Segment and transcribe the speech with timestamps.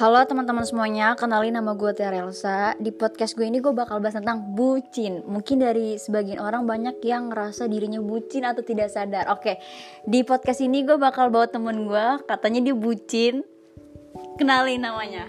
[0.00, 4.16] Halo teman-teman semuanya, kenalin nama gue Tia Relsa Di podcast gue ini gue bakal bahas
[4.16, 5.20] tentang bucin.
[5.28, 9.28] Mungkin dari sebagian orang banyak yang ngerasa dirinya bucin atau tidak sadar.
[9.28, 9.60] Oke,
[10.08, 13.44] di podcast ini gue bakal bawa temen gue Katanya dia bucin.
[14.40, 15.28] Kenalin namanya.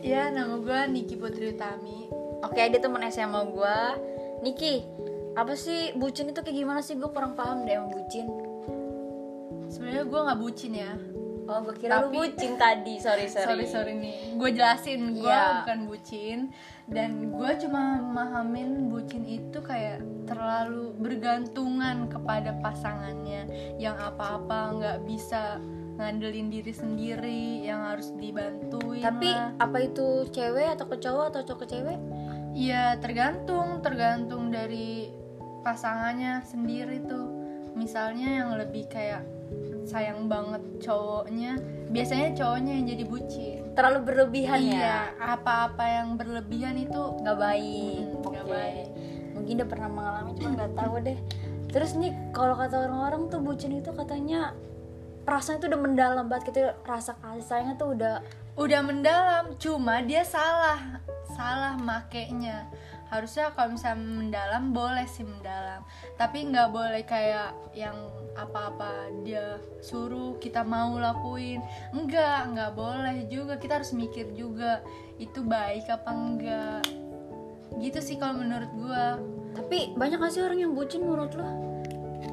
[0.00, 2.08] Ya, nama gue Niki Putri Utami.
[2.48, 3.78] Oke, dia temen SMA gue.
[4.40, 4.80] Niki,
[5.36, 6.96] apa sih bucin itu kayak gimana sih?
[6.96, 8.24] Gue kurang paham deh sama bucin.
[9.68, 10.96] Sebenarnya gue nggak bucin ya.
[11.44, 14.16] Oh, gue kira lu Tapi- bucin tadi, sorry sorry Sorry sorry nih.
[14.40, 15.60] Gue jelasin, gue Iya.
[15.60, 16.38] bukan bucin
[16.88, 23.44] dan gue cuma memahamin bucin itu kayak terlalu bergantungan kepada pasangannya
[23.76, 25.60] yang apa-apa nggak bisa
[25.94, 29.04] ngandelin diri sendiri, yang harus dibantuin.
[29.04, 29.52] Tapi lah.
[29.60, 31.98] apa itu cewek atau ke cowok atau cowok ke cewek?
[32.54, 35.12] Iya tergantung, tergantung dari
[35.62, 37.26] pasangannya sendiri tuh.
[37.74, 39.26] Misalnya yang lebih kayak
[39.84, 41.60] sayang banget cowoknya,
[41.92, 43.60] biasanya cowoknya yang jadi bucin.
[43.76, 44.72] Terlalu berlebihan ya?
[44.74, 48.86] Iya, apa-apa yang berlebihan itu nggak baik Hmm, nggak baik.
[49.34, 51.18] mungkin udah pernah mengalami cuma nggak tahu deh
[51.74, 54.54] terus nih kalau kata orang-orang tuh bucin itu katanya
[55.26, 58.22] rasanya tuh udah mendalam banget gitu rasa kasih sayangnya tuh udah
[58.54, 61.02] udah mendalam, cuma dia salah,
[61.34, 62.70] salah makainya.
[63.14, 65.86] Harusnya kalau misalnya mendalam boleh sih mendalam,
[66.18, 67.94] tapi nggak boleh kayak yang
[68.34, 71.62] apa-apa dia suruh kita mau lakuin.
[71.94, 73.54] Enggak, nggak boleh juga.
[73.54, 74.82] Kita harus mikir juga
[75.22, 76.82] itu baik apa enggak.
[77.78, 79.06] Gitu sih kalau menurut gua.
[79.54, 81.46] tapi banyak gak sih orang yang bucin menurut lo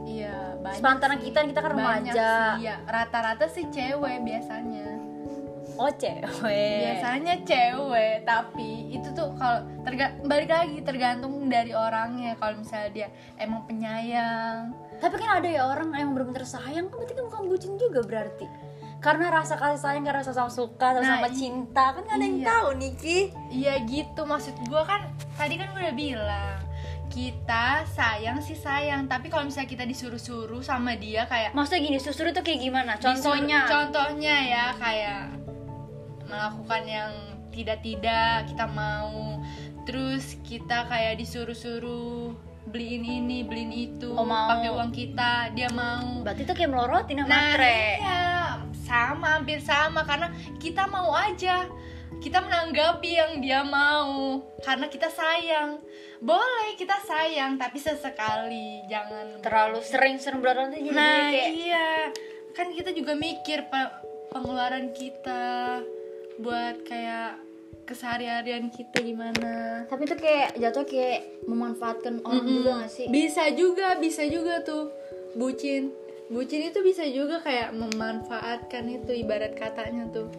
[0.10, 0.82] Iya, banyak.
[0.82, 2.12] sepantaran kita kita kan Banyak remaja
[2.58, 2.76] sih, iya.
[2.90, 4.91] Rata-rata sih cewek biasanya.
[5.82, 6.30] Oh cewek.
[6.86, 12.38] Biasanya cewek tapi itu tuh kalau terga balik lagi tergantung dari orangnya.
[12.38, 14.70] Kalau misalnya dia emang penyayang.
[15.02, 18.46] Tapi kan ada ya orang yang benar-benar sayang kan berarti kan bukan bucin juga berarti.
[19.02, 22.22] Karena rasa kasih sayang karena rasa sama suka sama, Nah, sama cinta kan gak ada
[22.22, 22.48] yang iya.
[22.54, 23.18] tahu Niki.
[23.50, 24.22] Iya gitu.
[24.24, 25.02] Maksud gua kan
[25.34, 26.58] tadi kan gue udah bilang
[27.10, 29.10] kita sayang sih sayang.
[29.10, 32.92] Tapi kalau misalnya kita disuruh-suruh sama dia kayak maksudnya gini susur itu kayak gimana?
[32.96, 33.60] Disuruh- contohnya.
[33.66, 35.22] contohnya ya kayak
[36.32, 37.12] melakukan yang
[37.52, 39.44] tidak-tidak kita mau.
[39.84, 42.32] Terus kita kayak disuruh-suruh
[42.62, 44.48] beliin ini beliin itu Oh, mau.
[44.48, 46.24] pakai uang kita dia mau.
[46.24, 48.24] Berarti itu kayak melorotin sama nah matre iya.
[48.82, 51.68] Sama hampir sama karena kita mau aja.
[52.22, 55.82] Kita menanggapi yang dia mau karena kita sayang.
[56.22, 58.86] Boleh kita sayang tapi sesekali.
[58.86, 61.90] Jangan terlalu sering-sering berarti jadi nah kayak iya.
[62.54, 63.96] Kan kita juga mikir pe-
[64.30, 65.82] pengeluaran kita
[66.42, 67.52] buat kayak
[67.86, 69.84] keseharian kita gimana.
[69.92, 72.56] Tapi itu kayak jatuh kayak memanfaatkan orang Mm-mm.
[72.62, 73.06] juga gak sih?
[73.12, 74.88] Bisa juga bisa juga tuh.
[75.36, 75.92] Bucin.
[76.32, 80.32] Bucin itu bisa juga kayak memanfaatkan itu ibarat katanya tuh.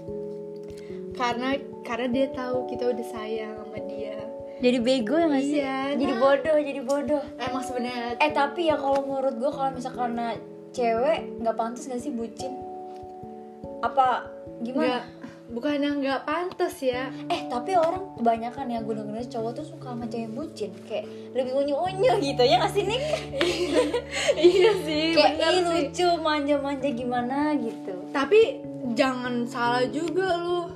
[1.13, 1.53] Karena
[1.85, 4.17] karena dia tahu kita udah sayang sama dia.
[4.63, 5.59] Jadi bego ya gak sih?
[5.59, 6.21] Iya, jadi nah.
[6.23, 7.25] bodoh jadi bodoh.
[7.37, 10.17] Emang sebenarnya eh tapi ya kalau menurut gue kalau misalkan
[10.73, 12.57] cewek nggak pantas gak sih bucin?
[13.85, 14.31] Apa
[14.65, 15.05] gimana?
[15.05, 15.22] Nggak
[15.53, 17.13] bukan yang nggak pantas ya.
[17.29, 20.73] Eh tapi orang kebanyakan ya gue denger cowok tuh suka sama cewek bucin.
[20.89, 21.05] Kayak
[21.37, 23.03] lebih unyu unyu gitu ya gak sih Nick
[24.53, 25.65] iya sih kayak ih sih.
[25.65, 27.95] lucu manja manja gimana gitu.
[28.11, 28.65] Tapi
[28.97, 30.73] jangan salah juga lu.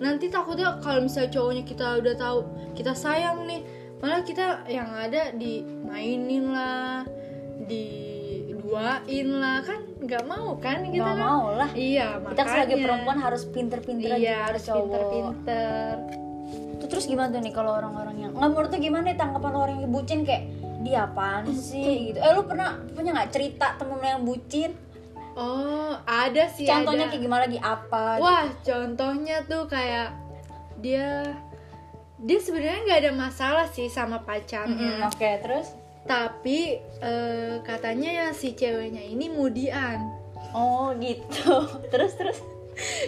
[0.00, 2.38] Nanti takutnya kalau misalnya cowoknya kita udah tahu
[2.72, 3.60] kita sayang nih
[4.00, 7.04] malah kita yang ada dimainin lah
[7.68, 11.22] diduain lah kan nggak mau kan kita nggak kan?
[11.22, 11.70] mau lah.
[11.70, 15.94] Iya kita makanya sebagai perempuan harus pinter-pinter iya harus pinter-pinter.
[16.82, 19.76] Tuh, terus gimana tuh nih kalau orang-orang yang nggak menurut tuh gimana nih tanggapan orang
[19.86, 20.44] yang bucin kayak
[20.82, 22.10] dia apaan sih?
[22.10, 22.18] Gitu.
[22.18, 24.70] Eh lu pernah punya nggak cerita temen lu yang bucin?
[25.38, 27.12] Oh ada sih contohnya ada.
[27.14, 30.10] kayak gimana lagi apa Wah, contohnya tuh kayak
[30.82, 31.38] dia
[32.20, 35.00] dia sebenarnya nggak ada masalah sih sama pacarnya.
[35.00, 36.58] Mm-mm, oke terus Tapi
[36.98, 40.00] eh, katanya ya si ceweknya ini mudian.
[40.50, 42.40] oh gitu terus terus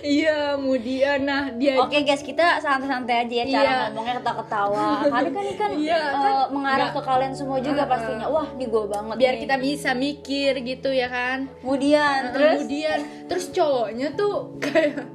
[0.02, 1.24] Iya, mudian.
[1.24, 3.76] Nah, dia Oke guys, kita santai-santai aja ya cara Iya.
[3.86, 4.84] ngomongnya ketawa-ketawa.
[5.02, 7.88] Karena kan ini kan Iya, kan mengarah ke kalian semua juga Uh-uh.
[7.88, 8.26] pastinya.
[8.28, 9.14] Wah, nih gue banget.
[9.16, 9.40] biar nih.
[9.40, 11.48] kita bisa mikir gitu ya kan.
[11.58, 15.08] kemudian Nah, terus Kemudian terus cowoknya tuh kayak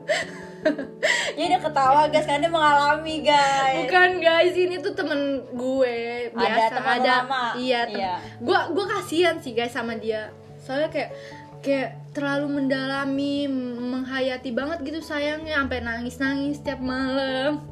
[1.36, 3.75] dia udah ketawa guys karena dia mengalami guys.
[3.80, 5.19] bukan guys ini tuh temen
[5.50, 5.96] gue
[6.30, 7.44] biasa Ada teman lama.
[7.56, 8.14] iya tem- Iya.
[8.40, 11.12] gue gue kasihan sih guys sama dia soalnya kayak
[11.58, 13.48] kayak terlalu mendalami
[13.81, 17.64] menghayati banget gitu sayangnya sampai nangis nangis setiap malam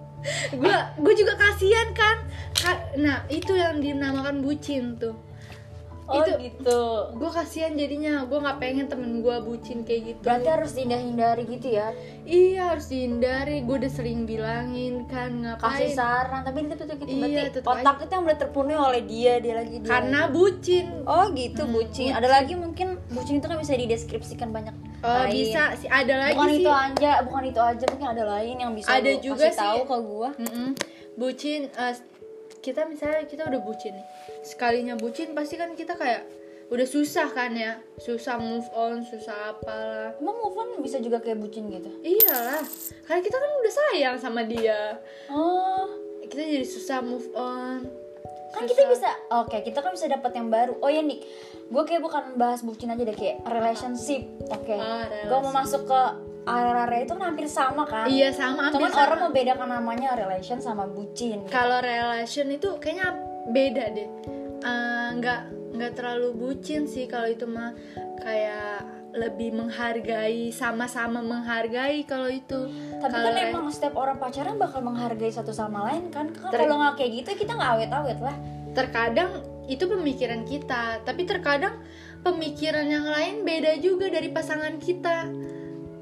[0.52, 2.18] gue gue juga kasihan kan
[2.52, 5.14] Ka- nah itu yang dinamakan bucin tuh
[6.08, 6.82] oh itu gitu.
[7.14, 8.24] gue kasihan jadinya.
[8.24, 10.22] Gue nggak pengen temen gue bucin kayak gitu.
[10.22, 11.88] Berarti harus dihindari gitu ya?
[12.22, 13.62] Iya harus dihindari.
[13.62, 17.96] Gue udah sering bilangin kan kasih ngapain saran tapi itu tuh gitu Iya, berarti otak
[18.00, 20.86] itu yang boleh terpenuhi oleh dia dia lagi dia karena bucin.
[21.04, 22.12] Oh gitu Hmm, bucin.
[22.12, 25.32] Ada lagi mungkin bucin itu kan bisa dideskripsikan banyak Oh, lain.
[25.32, 25.86] bisa sih.
[25.86, 26.60] Ada lagi bukan sih.
[26.60, 29.86] itu aja bukan itu aja mungkin ada lain yang bisa Ada juga kasih tahu sih.
[29.86, 30.30] ke gua.
[30.36, 30.70] Mm-mm.
[31.16, 31.96] bucin eh,
[32.66, 34.08] kita misalnya kita udah bucin nih
[34.42, 36.26] sekalinya bucin pasti kan kita kayak
[36.66, 40.18] udah susah kan ya susah move on susah apalah.
[40.18, 41.94] Emang move on bisa juga kayak bucin gitu?
[42.02, 42.66] Iyalah
[43.06, 44.98] karena kita kan udah sayang sama dia.
[45.30, 45.86] Oh.
[46.26, 47.86] Kita jadi susah move on
[48.56, 48.72] kan Susah.
[48.72, 50.74] kita bisa oke kita kan bisa dapat yang baru.
[50.82, 51.22] Oh ya nih
[51.70, 54.74] gue kayak bukan bahas bucin aja deh kayak relationship oke.
[54.74, 56.02] Oh, gue mau masuk ke
[56.46, 58.06] area-area itu kan hampir sama kan?
[58.06, 59.04] Iya sama cuman sama.
[59.10, 61.46] orang membedakan namanya relation sama bucin.
[61.50, 63.18] Kalau relation itu kayaknya
[63.50, 64.10] beda deh.
[64.62, 65.42] Eh, nggak
[65.76, 67.74] nggak terlalu bucin sih kalau itu mah
[68.22, 72.70] kayak lebih menghargai sama-sama menghargai kalau itu.
[73.00, 76.30] Tapi kalau kan re- emang setiap orang pacaran bakal menghargai satu sama lain kan?
[76.32, 78.36] Kan Ter- kalau nggak kayak gitu kita nggak awet-awet lah.
[78.76, 81.82] Terkadang itu pemikiran kita tapi terkadang
[82.22, 85.30] pemikiran yang lain beda juga dari pasangan kita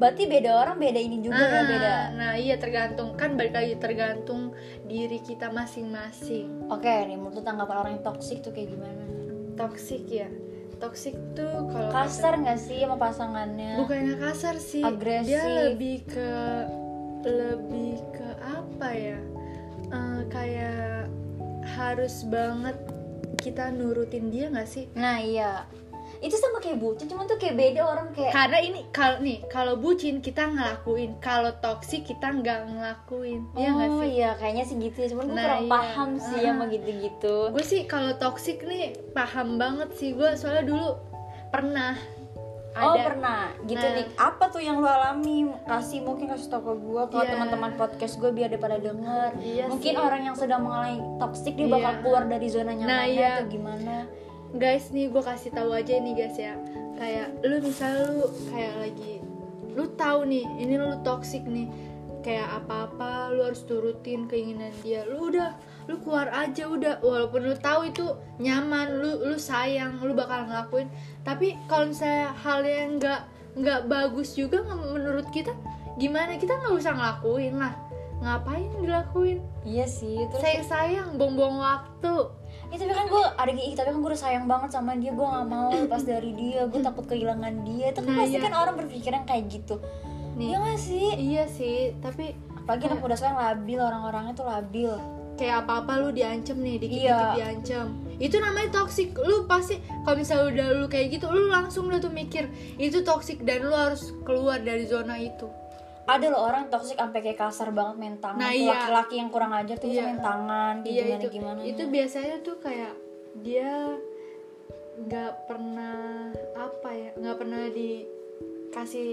[0.04, 1.94] berarti beda orang beda ini juga ya Ah, beda.
[2.14, 3.16] nah iya tergantung.
[3.16, 4.52] Kan balik lagi tergantung
[4.84, 6.68] diri kita masing-masing.
[6.68, 9.04] Oke nih menurut tanggapan orang yang toksik tuh kayak gimana?
[9.56, 10.28] Toxic ya?
[10.76, 13.80] Toxic tuh kalau kasar nggak sih sama pasangannya?
[13.80, 14.84] Bukannya kasar sih.
[14.84, 15.32] Agresif.
[15.32, 16.32] dia lebih ke
[17.24, 19.20] lebih ke apa ya?
[19.88, 21.08] Eh, kayak
[21.80, 22.76] harus banget
[23.40, 24.92] kita nurutin dia nggak sih?
[24.94, 25.64] Nah iya
[26.24, 29.76] itu sama kayak bucin cuman tuh kayak beda orang kayak karena ini kalau nih kalau
[29.76, 34.98] bucin kita ngelakuin kalau toksik kita nggak ngelakuin Iya oh sih iya kayaknya sih gitu
[34.98, 35.70] ya cuman gue Nah, kurang iya.
[35.70, 36.46] paham sih Ah.
[36.50, 40.96] sama gitu-gitu gue sih kalau toksik nih paham banget sih gue soalnya dulu
[41.50, 42.00] pernah
[42.74, 43.94] Oh ada pernah gitu Nah.
[43.94, 47.30] nih apa tuh yang lu alami kasih mungkin kasih tau ke gue ke Iya.
[47.30, 50.00] teman-teman podcast gue biar pada denger Iya mungkin sih.
[50.00, 52.00] orang yang sedang mengalami toxic dia bakal Iya.
[52.00, 53.30] keluar dari zona nyamannya Nah, iya.
[53.36, 53.96] atau gimana
[54.54, 56.54] guys nih gue kasih tahu aja nih guys ya.
[56.94, 59.14] Kayak lu misal lu kayak lagi
[59.74, 61.68] lu tahu nih ini lu toxic nih.
[62.24, 65.04] Kayak apa-apa lu harus turutin keinginan dia.
[65.10, 65.58] Lu udah
[65.90, 67.02] lu keluar aja udah.
[67.02, 68.06] Walaupun lu tahu itu
[68.40, 70.88] nyaman lu lu sayang lu bakal ngelakuin.
[71.26, 73.22] Tapi kalau misalnya hal yang nggak
[73.54, 75.52] nggak bagus juga menurut kita
[75.98, 76.38] gimana?
[76.38, 77.74] Kita nggak usah ngelakuin lah.
[78.24, 79.44] Ngapain dilakuin?
[79.68, 82.43] Iya sih terus sayang sayang buang-buang waktu
[82.74, 85.22] Ya, tapi kan gue ada ih, tapi kan gue udah sayang banget sama dia gue
[85.22, 87.94] gak mau lepas dari dia gue takut kehilangan dia.
[87.94, 88.44] Itu kan Nah, pasti iya.
[88.44, 89.76] kan orang berpikiran kayak gitu.
[90.34, 91.08] Nih Iya gak sih?
[91.14, 94.90] iya sih tapi apalagi anak muda sekarang labil orang-orangnya tuh labil.
[95.34, 97.14] Kayak apa apa lu diancam nih dikit Iya.
[97.14, 101.90] dikit diancam itu namanya toxic lu pasti kalau misalnya udah lu kayak gitu lu langsung
[101.90, 102.46] udah tuh mikir
[102.78, 105.50] itu toxic dan lu harus keluar dari zona itu
[106.04, 108.76] ada loh orang toksik sampai kayak kasar banget main tangan Nah, iya.
[108.76, 110.04] laki-laki yang kurang ajar tuh Iya.
[110.04, 112.94] main tangan iya gimana itu gimana itu biasanya tuh kayak
[113.40, 113.72] dia
[114.94, 119.10] nggak pernah apa ya nggak pernah dikasih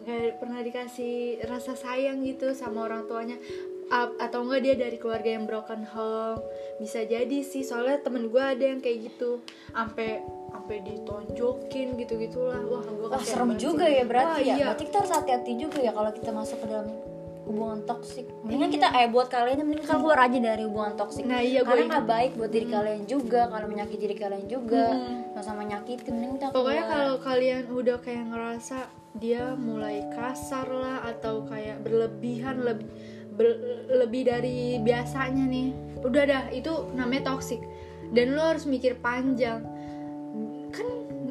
[0.00, 3.36] nggak pernah dikasih rasa sayang gitu sama orang tuanya
[3.90, 6.40] A- atau enggak dia dari keluarga yang broken home.
[6.78, 9.42] Bisa jadi sih soalnya temen gue ada yang kayak gitu.
[9.74, 14.54] Sampai sampai ditonjokin gitu gitulah wah gue Wah serem juga ya berarti ya.
[14.58, 14.66] iya.
[14.70, 16.90] berarti kita harus hati-hati juga ya kalau kita masuk ke dalam
[17.50, 18.26] hubungan toksik.
[18.46, 21.26] Mendingan kita eh buat kalian mending kalian keluar aja dari hubungan toksik.
[21.26, 24.86] Nah, iya, karena nggak baik buat diri kalian juga kalau menyakiti diri kalian juga.
[24.94, 25.18] Hmm.
[25.30, 28.78] sama-sama nyakitin mending kita pokoknya kalau kalian udah kayak ngerasa
[29.16, 32.86] dia mulai kasar lah atau kayak berlebihan lebih
[33.92, 35.68] lebih dari biasanya nih.
[36.00, 37.60] Udah dah itu namanya toxic.
[38.08, 39.62] Dan lo harus mikir panjang.
[40.70, 40.86] Kan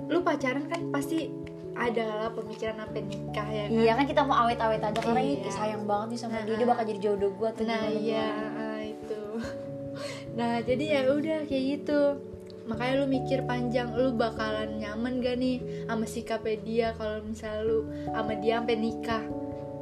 [0.08, 1.30] lu pacaran kan pasti
[1.72, 4.06] ada lah pemikiran sampai nikah ya kan Iya kan?
[4.06, 5.32] kita mau awet-awet aja karena Iya.
[5.38, 6.58] ini sayang banget nih sama dia Nah.
[6.58, 8.60] dia bakal jadi jodoh gue tuh nah iya gimana.
[8.60, 9.22] ah, itu.
[10.36, 12.02] Nah jadi ya udah kayak gitu.
[12.66, 16.88] Makanya lu mikir panjang lu bakalan nyaman gak nih sama sikapnya dia?
[16.94, 19.24] Kalau misalnya lu sama dia sampai nikah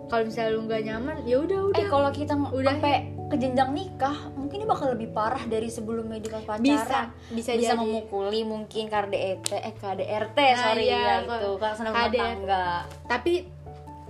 [0.08, 2.72] kalau misalnya lu nggak nyaman ya udah udah Eh kalau kita Udah.
[2.74, 2.96] sampai
[3.28, 7.12] ke jenjang nikah, mungkin ini bakal lebih parah dari sebelumnya di pas pacaran.
[7.36, 7.76] Bisa, bisa jadi.
[7.76, 12.16] memukuli mungkin KDRT, eh KDRT Nah, sorry iya, ya itu karena KDRT.
[12.24, 12.68] tangga.
[13.04, 13.34] tapi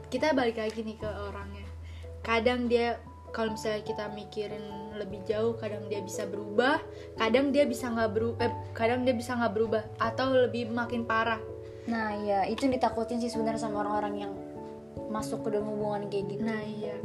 [0.08, 1.68] kita balik lagi nih ke orangnya
[2.24, 2.96] kadang dia
[3.36, 4.64] kalau misalnya kita mikirin
[4.96, 6.80] lebih jauh kadang dia bisa berubah
[7.20, 11.40] kadang dia bisa nggak berubah eh, kadang dia bisa nggak berubah atau lebih makin parah
[11.88, 14.34] Nah iya itu yang ditakutin sih sebenarnya sama orang-orang yang
[15.08, 16.44] masuk ke dalam hubungan kayak gitu.
[16.44, 16.96] nah iya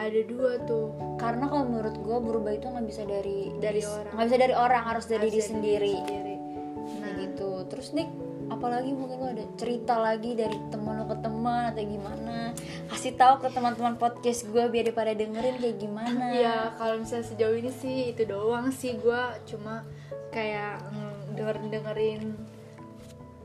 [0.00, 4.38] ada dua tuh Karena kalau menurut gue berubah itu nggak bisa dari Dari nggak bisa
[4.40, 5.92] dari orang harus dari diri sendiri.
[6.00, 6.34] sendiri.
[6.40, 7.50] Nah, nah gitu.
[7.68, 8.08] terus Nick
[8.50, 12.50] apalagi mungkin lo ada cerita lagi dari teman lo ke teman atau gimana
[12.90, 17.54] kasih tahu ke teman-teman podcast gue biar pada dengerin kayak gimana ya kalau misalnya sejauh
[17.54, 19.86] ini sih itu doang sih gue cuma
[20.34, 20.82] kayak
[21.38, 22.34] denger dengerin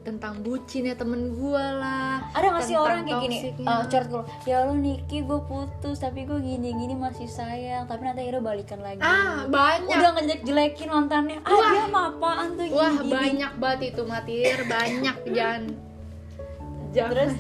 [0.06, 2.22] tentang bucin ya temen gue lah.
[2.38, 3.38] Ada gak sih orang kayak gini?
[3.66, 7.90] uh, curhat gue ya lo Niki gue putus tapi gue gini gini masih sayang.
[7.90, 9.02] Tapi nanti akhirnya balikan lagi.
[9.02, 9.98] Ah banyak.
[9.98, 11.42] Udah ngejelek jelekin mantannya.
[11.42, 11.72] Ah Wah.
[11.74, 12.66] dia mah apaan tuh?
[12.70, 13.12] Gini, wah gini.
[13.12, 14.58] banyak banget itu matir.
[14.70, 15.64] Banyak jangan
[16.96, 17.12] jangan.
[17.12, 17.36] terus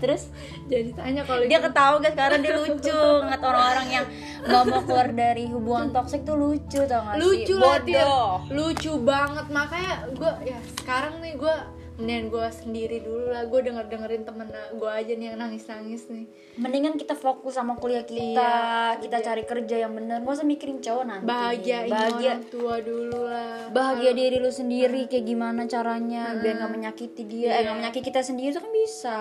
[0.00, 0.32] terus
[0.66, 3.00] jadi tanya kalau dia ketawa guys karena dia lucu.
[3.20, 4.06] Ngeliat orang-orang yang
[4.40, 7.20] nggak mau keluar dari hubungan toksik tuh lucu tau gak sih?
[7.20, 8.00] Lucu lah Tir.
[8.00, 9.46] bodoh lucu banget.
[9.48, 11.54] Makanya gue ya sekarang nih gue
[12.00, 13.44] mendingan gue sendiri dulu lah.
[13.44, 16.24] Gue denger dengerin temen gue aja nih yang nangis nangis nih.
[16.56, 18.40] Mendingan kita fokus sama kuliah kita.
[18.40, 20.24] Iya, kita cari kerja yang bener.
[20.24, 21.28] Gak usah mikirin cowok nanti.
[21.28, 22.40] Bahagiain bahagia.
[22.40, 23.68] orang tua dulu lah.
[23.68, 27.52] Bahagia diri lu sendiri kayak gimana caranya biar nggak menyakiti dia.
[27.52, 27.60] Eh Iya.
[27.68, 29.18] nggak menyakiti kita sendiri tuh kan bisa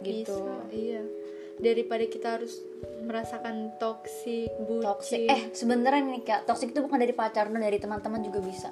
[0.00, 0.36] gitu.
[0.36, 1.02] Bisa, iya.
[1.56, 2.60] Daripada kita harus
[3.00, 4.84] merasakan toksik bucin.
[4.84, 8.68] Toksik eh sebenarnya nih kak toksik itu bukan dari pacar doang, dari teman-teman juga bisa.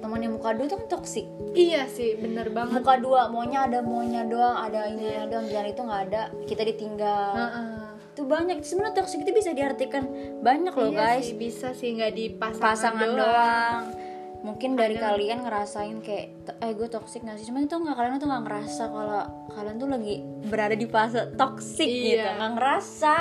[0.00, 2.80] Teman yang muka dua itu kan toksik iya sih bener banget.
[2.80, 7.32] Muka dua maunya ada maunya doang ada ini doang jangan itu nggak ada kita ditinggal.
[7.36, 7.70] Heeh.
[8.12, 10.04] itu banyak sebenarnya toksik itu bisa diartikan
[10.44, 11.32] banyak loh Iya guys.
[11.32, 13.24] sih, bisa sih nggak di pasangan, pasangan doang.
[13.24, 13.82] doang.
[14.42, 17.46] Mungkin dari kalian ngerasain kayak eh gue toksik gak sih?
[17.46, 19.22] Cuman itu nggak kalian tuh nggak ngerasa kalau
[19.54, 20.14] kalian tuh lagi
[20.50, 22.18] berada di fase toksik gitu.
[22.18, 22.38] Iya.
[22.38, 23.14] nggak ngerasa.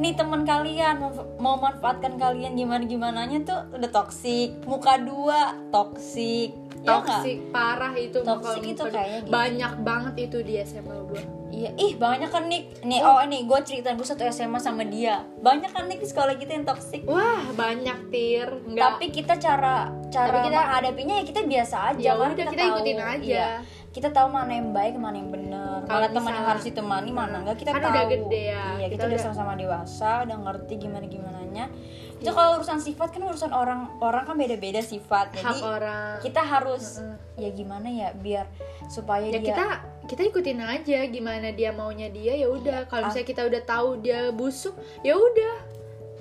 [0.00, 0.94] Nih teman kalian
[1.40, 7.20] mau, manfaatkan kalian gimana gimananya tuh udah toksik muka dua toksik ya nggak?
[7.20, 9.28] toksik parah itu Toksik kalau itu kayaknya gitu.
[9.32, 11.22] banyak banget itu di SMA gue
[11.60, 12.80] Iya, ih banyak kan Nick.
[12.80, 15.20] Nih, oh ini gue cerita gue satu SMA sama dia.
[15.38, 17.04] Banyak kan Nick di sekolah kita yang toksik.
[17.04, 22.00] wah banyak tir nggak Tapi kita cara cara Tapi kita- menghadapinya ya kita biasa aja
[22.00, 22.68] Ya kan udah, kita tahu.
[22.72, 23.20] ikutin aja.
[23.20, 23.48] Iya.
[23.90, 25.82] Kita tahu mana yang baik, mana yang benar.
[25.82, 27.90] Kalau teman yang harus ditemani, mana enggak kita Kan tahu.
[27.90, 31.64] udah gede ya, Iya, kita, kita udah sama-sama dewasa, udah ngerti gimana gimananya.
[32.16, 35.34] Itu kalau urusan sifat kan urusan orang orang kan beda-beda sifat.
[35.34, 37.00] hak Jadi orang kita harus
[37.34, 38.44] ya gimana ya biar
[38.86, 39.64] supaya ya dia kita
[40.10, 42.90] kita ikutin aja gimana dia maunya dia ya udah.
[42.90, 44.74] Kalau misalnya kita udah tahu dia busuk
[45.06, 45.54] ya udah.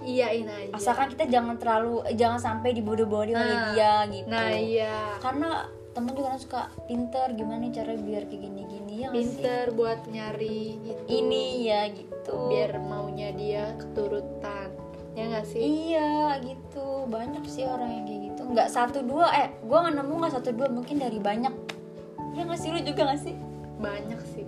[0.05, 0.71] Iyain aja.
[0.77, 4.29] Asalkan kita jangan terlalu jangan sampai dibodoh-bodohi oleh Nah, dia gitu.
[4.29, 5.17] Nah iya.
[5.17, 5.65] Karena
[5.97, 9.41] temen juga kan suka pinter gimana cara biar kayak gini-gini ya nggak sih?
[9.41, 12.37] pinter buat nyari itu ini ya gitu.
[12.45, 14.69] Biar maunya dia keturutan
[15.17, 15.59] ya nggak sih?
[15.59, 17.09] Iya gitu.
[17.09, 18.41] Banyak sih orang yang kayak gitu.
[18.53, 21.51] Nggak satu dua eh gua nggak nemu nggak satu dua mungkin dari banyak.
[22.37, 23.48] Ya nggak sih lu juga nggak sih
[23.79, 24.45] banyak sih.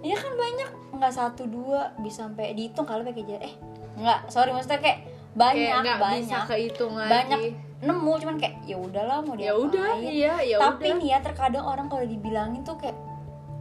[0.00, 0.70] Iya kan banyak.
[0.96, 3.44] Nggak satu dua bisa sampai dihitung kalau pakai jari.
[3.52, 3.54] Eh
[4.00, 4.32] nggak.
[4.32, 4.98] Sorry maksudnya kayak
[5.34, 7.10] banyak kayak banyak bisa kehitung lagi.
[7.12, 7.40] Banyak
[7.84, 11.86] nemu cuman kayak ya udahlah mau ya udah iya ya tapi nih ya terkadang orang
[11.92, 12.96] kalau dibilangin tuh kayak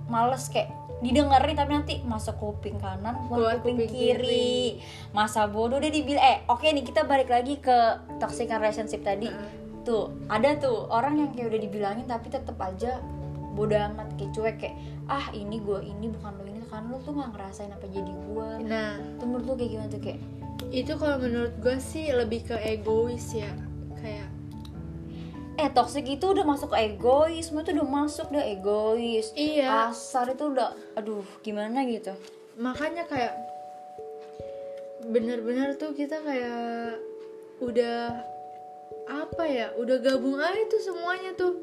[0.08, 0.72] males kayak
[1.04, 4.80] didengerin tapi nanti masuk kuping kanan keluar kuping, kuping kiri.
[5.12, 9.28] masa bodoh dia dibilang eh oke nih kita balik lagi ke toxic relationship tadi.
[9.84, 13.04] Tuh ada tuh orang yang kayak udah dibilangin tapi tetep aja
[13.54, 17.14] bodoh amat kayak cuek kayak ah ini gue ini bukan lo ini kan lo tuh
[17.14, 18.98] nggak ngerasain apa jadi gue nah.
[19.22, 20.20] Tuh menurut lo kayak gimana tuh kayak?
[20.74, 23.52] Itu kalau menurut gue sih lebih ke egois ya
[24.02, 24.28] kayak
[25.54, 29.30] eh toxic itu udah masuk ke egois semua itu udah masuk udah egois.
[29.38, 29.94] Iya.
[29.94, 32.18] Kasar itu udah aduh gimana gitu?
[32.58, 33.38] Makanya kayak
[35.06, 36.98] bener-bener tuh kita kayak
[37.62, 38.24] udah
[39.04, 41.54] apa ya udah gabung aja tuh semuanya tuh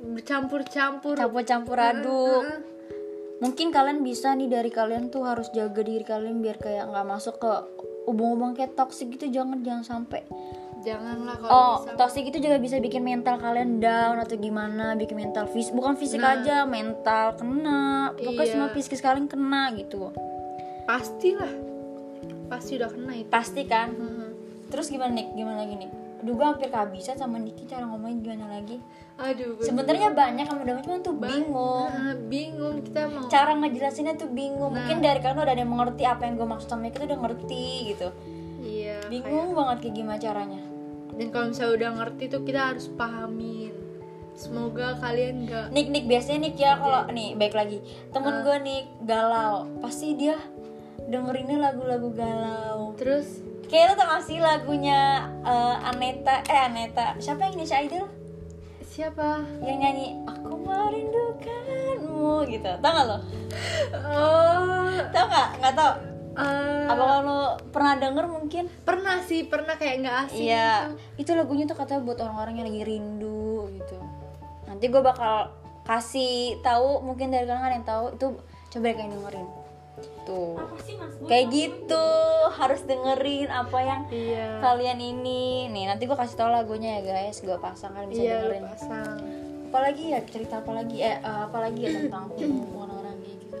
[0.00, 1.14] bercampur-campur.
[1.16, 2.44] Campur-campur aduk.
[2.44, 2.74] Heeh.
[3.36, 7.36] mungkin kalian bisa nih dari kalian tuh harus jaga diri kalian biar kayak nggak masuk
[7.36, 7.52] ke
[8.08, 9.28] hubung-hubung kayak toxic gitu.
[9.28, 10.24] Jangan jangan sampai.
[10.80, 14.96] Janganlah kalau oh bisa toxic itu juga bisa bikin mental kalian down atau gimana.
[14.96, 16.40] Bikin mental fisik bukan fisik Nah.
[16.40, 18.16] aja mental kena.
[18.16, 18.52] Pokoknya Iya.
[18.56, 20.08] semua fisik kalian kena gitu.
[20.88, 21.52] Pastilah.
[22.48, 23.28] Pasti udah kena itu.
[23.28, 23.90] Pasti kan?
[23.92, 24.30] Heeh.
[24.66, 25.90] terus gimana nih gimana lagi nih
[26.26, 28.82] Gue hampir kehabisan sama Niki cara ngomongin gimana lagi.
[29.16, 29.62] Aduh.
[29.62, 31.88] Sebenarnya banyak yang udah cuma tuh bingung.
[31.88, 32.74] Heeh, bingung.
[32.82, 34.74] Kita mau cara ngejelasinnya tuh bingung.
[34.74, 34.84] Nah.
[34.84, 37.66] mungkin dari kalian udah ada yang mengerti apa yang gue maksud sama itu udah ngerti
[37.94, 38.08] gitu.
[38.66, 40.60] Iya bingung banget kayak gimana caranya.
[40.60, 43.74] Kayak- dan kalau misalnya udah ngerti tuh kita harus pahamin.
[44.36, 47.78] Semoga kalian nggak Nik Nik biasanya Nik ya kalau nih baik lagi.
[48.12, 49.64] Temen gue nih galau.
[49.80, 50.36] Pasti dia
[51.08, 52.92] dengerinnya lagu-lagu galau.
[53.00, 57.14] Terus kayak lo tau gak sih lagunya eh, Aneta eh Aneta.
[57.18, 58.06] Siapa yang Indonesia Idol
[58.86, 59.44] siapa?
[59.60, 62.70] Yang nyanyi aku merindukanmu gitu.
[62.80, 63.18] Tau gak lo?
[63.92, 64.96] Oh.
[65.12, 65.48] Tau gak?
[65.60, 65.92] Nggak tau.
[66.36, 67.42] Eh, apa kalau
[67.72, 68.64] pernah denger mungkin?
[68.84, 71.24] Pernah sih pernah kayak nggak asing Iya, gitu.
[71.24, 73.96] itu lagunya tuh katanya buat orang-orang yang lagi rindu gitu.
[74.68, 75.48] nanti gue bakal
[75.86, 78.26] kasih tahu mungkin dari kalian yang tahu itu
[78.68, 79.48] coba kalian dengerin
[80.24, 80.56] tuh.
[80.84, 82.06] Sih kayak gitu
[82.52, 84.60] harus dengerin apa yang iya.
[84.60, 85.70] kalian ini.
[85.72, 87.40] Nih nanti gue kasih tau lagunya ya guys.
[87.40, 88.62] Gue pasang kalian bisa iya dengerin.
[88.66, 89.16] pasang.
[89.66, 93.56] Apalagi ya cerita apalagi eh eh, apalagi ya tentang hubungan orang kayak gitu?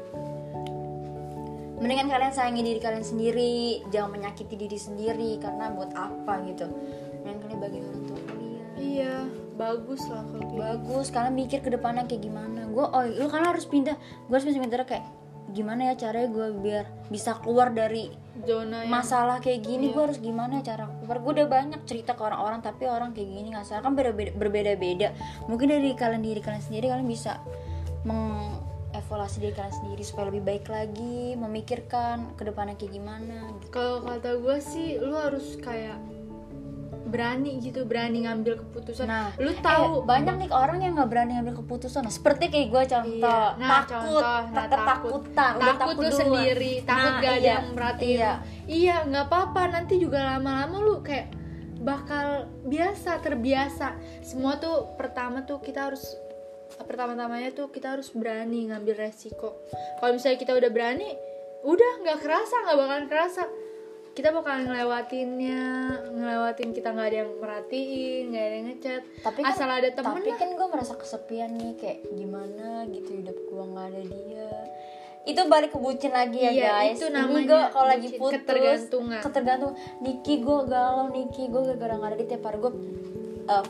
[1.76, 3.56] Mendingan kalian sayangi diri kalian sendiri.
[3.92, 6.68] Jangan menyakiti diri sendiri karena buat apa gitu?
[7.24, 9.24] Mendingan kalian bagi orang tua kalian iya
[9.56, 12.68] bagus lah kalau gitu bagus kalian mikir ke depannya kayak gimana.
[12.68, 13.96] Gue oh lu kalian harus pindah.
[14.28, 15.04] Gue harus pindah kayak
[15.56, 18.12] gimana ya caranya gue biar bisa keluar dari
[18.44, 21.18] zona yang masalah kayak gini gue harus gimana ya cara keluar?
[21.24, 23.80] Gue udah banyak cerita ke orang-orang tapi orang kayak gini nggak salah.
[23.80, 25.16] Kan beda-beda berbeda-beda.
[25.48, 27.40] Mungkin dari kalian diri kalian sendiri kalian bisa
[28.04, 33.74] mengevaluasi diri kalian sendiri supaya lebih baik lagi memikirkan ke depannya kayak gimana gitu.
[33.74, 35.98] kalau kata gue sih lu harus kayak
[37.06, 39.06] berani gitu berani ngambil keputusan.
[39.06, 42.02] Nah, lu eh, tahu banyak nih orang yang nggak berani ngambil keputusan.
[42.02, 46.00] Nah, seperti kayak gue contoh Iya, nah, takut contoh, nah, tak- ketakutan udah takut lu
[46.02, 46.18] duluan.
[46.18, 48.32] sendiri takut Nah, gak ada iya, yang merhatiin iya.
[48.66, 51.26] iya nggak apa-apa nanti juga lama-lama lu kayak
[51.78, 52.26] bakal
[52.62, 53.94] biasa terbiasa.
[54.20, 56.02] Semua tuh pertama tuh kita harus
[56.76, 59.54] pertama-tamanya tuh kita harus berani ngambil resiko.
[59.96, 61.08] Kalau misalnya kita udah berani
[61.62, 63.42] udah nggak kerasa nggak bakalan kerasa
[64.16, 65.62] kita bakalan ngelewatinnya
[66.08, 69.02] ngelewatin kita nggak ada yang merhatiin nggak ada yang ngechat.
[69.20, 70.38] Tapi kan, asal ada temen tapi lah.
[70.40, 74.50] kan gue merasa kesepian nih kayak gimana gitu hidup gue nggak ada dia.
[75.28, 76.96] Itu balik ke bucin lagi ya Iya, guys.
[76.96, 79.20] itu ini namanya gue kalau lagi putus ketergantungan.
[79.20, 82.72] ketergantung Niki gue galau Niki gue gara-gara nggak ada di tiap hari gue
[83.52, 83.64] uh,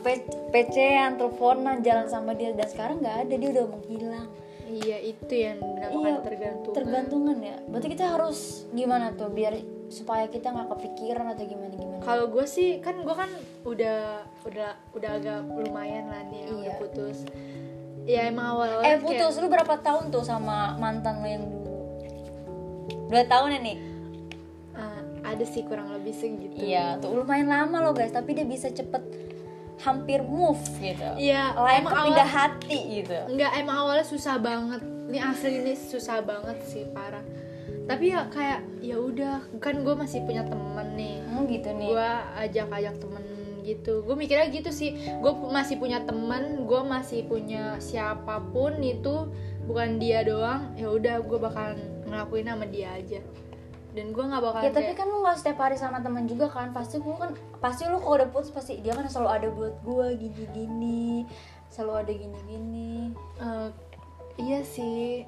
[0.55, 2.55] PC an teleponan jalan sama dia.
[2.55, 4.29] Dan sekarang nggak ada dia udah menghilang.
[4.67, 7.59] Iya itu yang dinamakan Iya, tergantung tergantungan ya.
[7.67, 12.43] Berarti kita harus gimana tuh biar supaya kita nggak kepikiran atau gimana gimana kalau gue
[12.43, 13.31] sih kan gue kan
[13.63, 13.99] udah
[14.43, 16.75] udah udah agak lumayan lah nih yang udah Iya.
[16.77, 17.17] putus
[18.03, 21.75] ya emang awal-awal eh kayak- putus lu berapa tahun tuh sama mantan lo yang dulu
[23.07, 23.77] dua tahun ya nih
[24.73, 28.69] Ah, ada sih kurang lebih segitu Iya, tuh lumayan lama loh guys, tapi dia bisa
[28.69, 29.01] cepet
[29.79, 31.17] hampir move gitu.
[31.17, 33.17] Iya, Lain awal- hati gitu.
[33.25, 34.77] Enggak, emang awalnya susah banget.
[35.09, 37.25] Ini asli ini susah banget sih, parah.
[37.87, 41.23] Tapi ya kayak ya udah, kan gue masih punya temen nih.
[41.23, 41.89] Hmm, gitu nih.
[41.95, 42.09] Gue
[42.43, 43.23] ajak-ajak temen
[43.63, 43.93] gitu.
[44.03, 44.95] Gue mikirnya gitu sih.
[45.23, 49.31] Gue masih punya temen, gue masih punya siapa pun itu
[49.63, 50.75] bukan dia doang.
[50.75, 53.23] Ya udah, gue bakalan ngelakuin sama dia aja.
[53.95, 56.45] Dan gue nggak bakalan Ya tapi kayak- kan lu gak setiap hari sama temen juga
[56.53, 59.73] kan Pasti lu kan Pasti lu kalau udah putus Pasti dia kan selalu ada buat
[59.81, 61.25] gua Gini-gini
[61.73, 63.09] Selalu ada gini-gini
[63.41, 63.69] Eh,
[64.37, 65.25] iya sih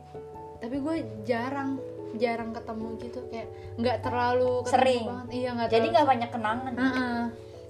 [0.59, 1.79] tapi gue jarang
[2.15, 5.05] jarang ketemu gitu kayak nggak terlalu ketemu Sering.
[5.05, 5.27] banget.
[5.29, 6.73] iya nggak Jadi terlalu- gak banyak kenangan.
[6.75, 7.21] Heeh.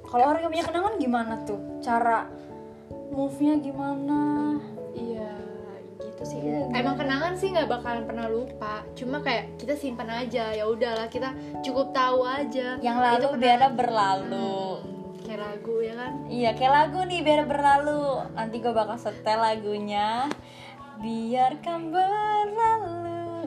[0.02, 1.60] Kalau orang yang punya kenangan gimana tuh?
[1.80, 2.19] Cara
[3.10, 4.21] Move-nya gimana?
[4.91, 5.34] iya
[5.99, 6.39] gitu sih.
[6.39, 8.86] Iya, emang kenangan sih nggak bakalan pernah lupa.
[8.93, 12.78] Cuma kayak kita simpan aja ya udahlah kita cukup tahu aja.
[12.78, 14.56] Yang lalu Itu biarlah berlalu.
[14.78, 16.12] Hmm, kayak lagu ya kan?
[16.28, 18.04] Iya kayak lagu nih biar berlalu.
[18.32, 20.30] Nanti gue bakal setel lagunya.
[20.97, 22.99] Biarkan berlalu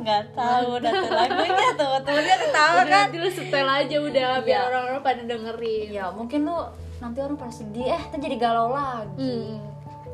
[0.03, 3.07] Gak tahu udah tuh lagunya tuh Temennya ketawa kan?
[3.07, 4.69] nanti lu setel aja udah biar Iya.
[4.69, 5.89] orang-orang pada dengerin.
[5.89, 6.59] Ya mungkin lu
[6.99, 9.17] nanti orang pada sedih Eh jadi galau lagi.
[9.17, 9.59] Hmm.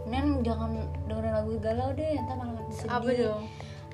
[0.07, 0.72] Nen jangan
[1.05, 2.90] dengerin lagu galau deh Ntar malah sedih.
[2.90, 3.42] Apa dong?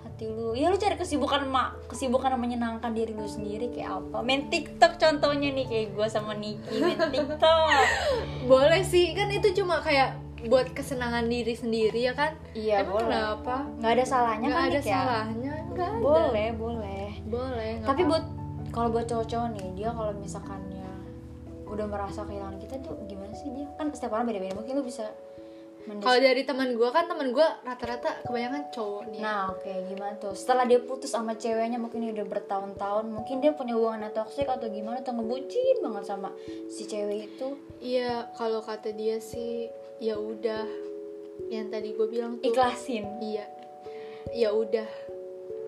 [0.01, 0.49] Hati lu.
[0.53, 4.19] Ya lu cari kesibukan mak Kesibukan yang menyenangkan diri lu sendiri Kayak apa?
[4.21, 7.71] Main tiktok contohnya nih Kayak gue sama Niki Main tiktok.
[8.45, 10.15] Boleh sih kan itu cuma kayak
[10.49, 12.33] buat kesenangan diri sendiri ya kan?
[12.53, 13.07] Iya emang boleh.
[13.09, 13.55] kenapa?
[13.81, 14.83] Nggak ada salahnya nggak kan ada ya?
[14.85, 16.03] salahnya nggak ada.
[16.03, 17.09] Boleh boleh.
[17.25, 18.11] Boleh tapi apa-apa.
[18.11, 18.25] buat
[18.75, 20.91] kalau buat cowok-cowok nih dia kalau misalkannya
[21.65, 23.67] udah merasa kehilangan kita tuh gimana sih dia?
[23.77, 25.09] Kan setiap orang beda-beda mungkin lu bisa
[25.85, 29.21] kalau dari teman gue kan teman gue rata-rata kebanyakan cowok nih.
[29.21, 29.25] Ya.
[29.25, 30.33] nah oke gimana tuh?
[30.33, 34.49] Setelah dia putus sama ceweknya mungkin dia udah bertahun-tahun mungkin dia punya hubungan yang toksik
[34.49, 36.33] atau gimana atau ngebucin banget sama
[36.73, 37.49] si cewek itu.
[37.85, 39.69] Iya kalau kata dia sih
[40.03, 40.67] ya udah
[41.51, 42.51] yang tadi gue bilang tuh.
[42.51, 43.05] Ikhlasin.
[43.21, 43.47] Iya.
[44.35, 44.87] Ya udah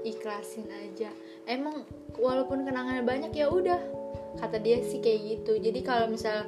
[0.07, 1.11] ikhlasin aja.
[1.47, 1.87] Emang
[2.19, 3.79] walaupun kenangannya banyak ya udah
[4.39, 5.59] kata dia sih kayak gitu.
[5.59, 6.47] Jadi kalau misal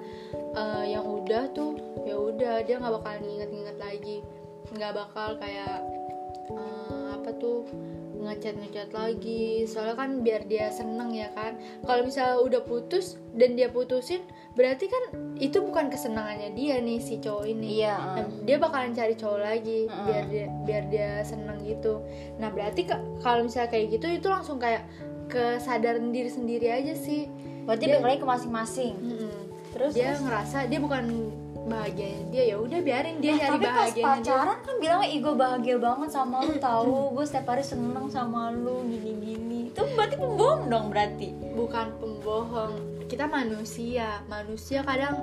[0.55, 1.75] eh, yang udah tuh
[2.07, 4.19] ya udah dia nggak bakal nginget-nginget lagi.
[4.75, 5.83] Nggak bakal kayak
[6.51, 7.69] eh, apa tuh
[8.19, 13.53] ngechat ngechat lagi soalnya kan biar dia seneng ya kan kalau misal udah putus dan
[13.53, 15.05] dia putusin berarti kan
[15.37, 18.43] itu bukan kesenangannya dia nih si cowok ini Iya, Nah, uh.
[18.43, 20.03] dia bakalan cari cowok lagi Mm-mm.
[20.03, 22.01] biar dia biar dia seneng gitu
[22.35, 24.88] nah berarti ka- kalau misalnya kayak gitu itu langsung kayak
[25.29, 27.29] kesadaran diri sendiri aja sih
[27.62, 29.33] berarti Dia- balik lagi ke masing-masing Mm-mm.
[29.71, 30.25] terus dia terus?
[30.25, 31.05] ngerasa dia bukan
[31.68, 34.04] bahagianya dia ya udah biarin dia Nah, nyari tapi pas bahagianya dia.
[34.24, 38.40] pacaran kan bilangnya ih gue bahagia banget sama lu tahu gue setiap hari seneng sama
[38.50, 39.61] lu gini-gini.
[39.68, 41.28] Itu berarti pembohong dong berarti?
[41.50, 42.74] Bukan pembohong.
[43.07, 44.20] Kita manusia.
[44.26, 45.16] Manusia kadang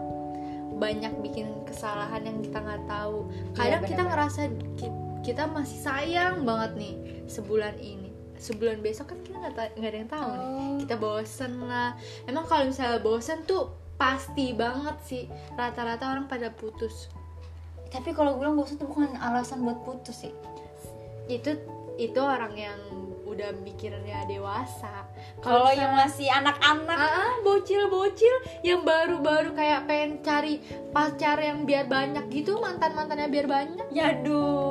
[0.76, 3.26] banyak bikin kesalahan yang kita nggak tahu.
[3.52, 4.42] Kadang Iya, kita ngerasa
[4.76, 6.94] ki- kita masih sayang banget nih
[7.26, 8.10] sebulan ini.
[8.36, 10.44] Sebulan besok kan kita nggak ada yang tahu nih.
[10.44, 10.76] Oh.
[10.78, 11.96] kita bosen lah.
[12.24, 15.24] Emang kalau misalnya bosen tuh pasti banget sih.
[15.56, 17.10] Rata-rata orang pada putus.
[17.92, 20.34] Tapi kalau gue bilang bosan tuh bukan alasan buat putus sih.
[21.32, 21.56] Itu
[21.96, 22.80] itu orang yang
[23.26, 25.08] udah mikirnya dewasa.
[25.44, 26.96] Kalau yang masih anak-anak.
[26.96, 30.64] Ah, ah, bocil-bocil yang baru-baru kayak pengen cari
[30.96, 33.88] pacar yang biar banyak gitu mantan-mantannya biar banyak.
[33.92, 34.65] Yaduh, Aduh.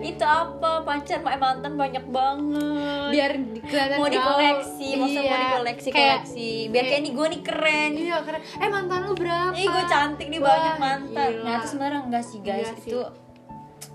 [0.00, 3.08] Itu apa pacar eh, mantan banyak banget.
[3.10, 4.14] biar kelihatan mau gaul.
[4.14, 5.34] dikoleksi, mau Iya.
[5.38, 6.50] dikoleksi Kayak- koleksi.
[6.68, 7.90] Biar kayak ini gue nih keren.
[7.94, 11.30] iya keren eh mantan lu berapa Ih gue cantik nih Wah, banyak mantan.
[11.30, 11.42] gila.
[11.42, 12.66] Nah itu sebenarnya enggak sih guys.
[12.66, 12.90] Enggak sih.
[12.90, 13.00] itu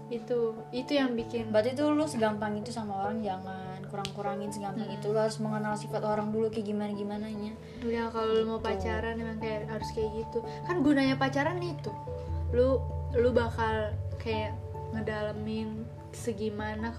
[0.09, 0.39] itu
[0.73, 5.17] itu yang bikin berarti tuh lu segampang itu sama orang jangan kurang-kurangin segampang itu lu
[5.17, 7.53] harus mengenal sifat orang dulu kayak gimana gimananya.
[7.79, 11.93] udah kalau lu mau pacaran emang kayak harus kayak gitu kan gunanya pacaran itu
[12.49, 12.81] lu
[13.13, 14.57] lu bakal kayak
[14.91, 16.97] ngedalemin segimana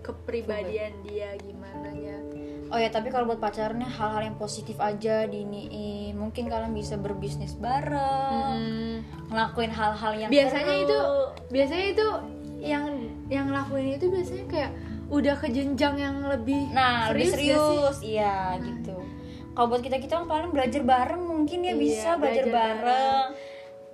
[0.00, 2.18] kepribadian dia gimana ya
[2.66, 6.18] Oh ya tapi kalau buat pacarnya hal-hal yang positif aja diniin.
[6.18, 8.94] Mungkin kalian bisa berbisnis bareng, Hmm.
[9.30, 10.82] ngelakuin hal-hal yang biasanya seru.
[10.82, 10.98] itu
[11.46, 12.06] biasanya itu
[12.58, 12.84] yang
[13.28, 14.70] yang lakuin itu biasanya kayak
[15.06, 17.54] udah ke jenjang yang lebih Nah, lebih serius sih?
[17.54, 18.98] serius, iya gitu.
[19.54, 23.26] Kalau buat kita kita kan paling belajar bareng mungkin ya Iya, bisa belajar, belajar bareng.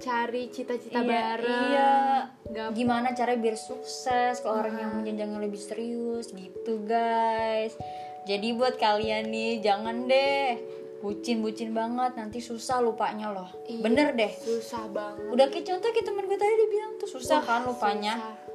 [0.02, 2.64] Cari cita-cita Iya, bareng Iya.
[2.70, 7.78] Gimana cara biar sukses ke orang yang menjenjangnya lebih serius gitu guys.
[8.22, 10.58] Jadi buat kalian nih jangan deh
[10.98, 13.50] bucin-bucin banget nanti susah lupanya loh.
[13.64, 14.30] Iya, Bener deh.
[14.32, 18.14] susah banget Udah kayak contoh kayak temen gue tadi dia bilang tuh susah kan lupanya.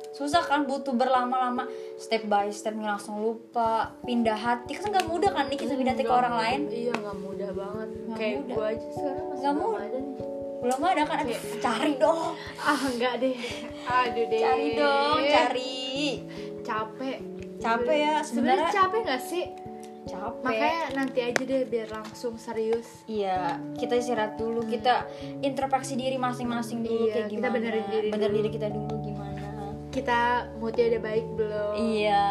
[0.10, 5.46] Susah kan butuh berlama-lama step by step langsung lupa pindah hati kan nggak mudah kan
[5.46, 8.56] nih kita pindah hati ke orang lain iya nggak mudah banget Nggak kayak mudah.
[8.56, 9.88] gue aja sekarang masih Nggak mudah.
[10.58, 12.34] Belum ada kan Aduh, cari dong.
[12.58, 13.38] Ah enggak deh.
[13.84, 15.82] Aduh deh cari dong cari.
[16.62, 17.18] Capek.
[17.58, 19.46] Capek ya sebenarnya capek nggak sih?
[20.04, 20.40] Capek.
[20.42, 23.04] Makanya nanti aja deh biar langsung serius.
[23.06, 25.04] Iya, kita istirahat dulu, kita
[25.42, 27.54] introspeksi diri masing-masing dulu Iya, kayak kita gimana.
[27.54, 28.38] benerin diri Bener dulu.
[28.38, 29.36] diri kita dulu gimana.
[29.88, 30.20] kita
[30.58, 31.74] moodnya udah baik belum?
[31.76, 32.26] Iya,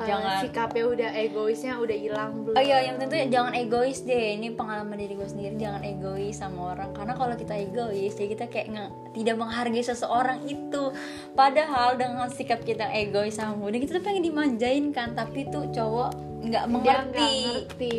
[0.00, 0.40] Eh, jangan.
[0.40, 4.40] sikapnya udah egoisnya udah hilang belum Oh iya, yang tentu jangan egois deh.
[4.40, 6.96] Ini pengalaman diri gue sendiri, jangan egois sama orang.
[6.96, 10.96] Karena kalau kita egois, jadi kita kayak nggak tidak menghargai seseorang itu.
[11.36, 15.12] Padahal dengan sikap kita egois sama dia, kita tuh pengen dimanjain kan.
[15.12, 17.32] Tapi tuh cowok nggak dia mengerti.
[17.44, 17.98] ngerti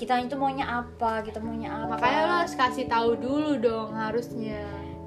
[0.00, 2.00] Kita itu maunya apa, kita maunya apa.
[2.00, 4.64] makanya lo harus kasih tahu dulu dong harusnya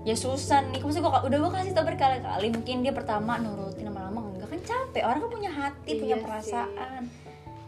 [0.07, 3.88] ya susah nih maksudnya gua, udah gue kasih tau berkali-kali mungkin dia pertama nurutin
[4.69, 6.29] capek orang kan punya hati Iya punya sih.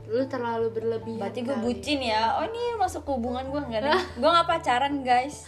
[0.08, 2.36] Lu terlalu berlebihan berarti gue bucin ya.
[2.36, 5.48] Oh ini masuk hubungan gue enggak deh gue nggak pacaran guys.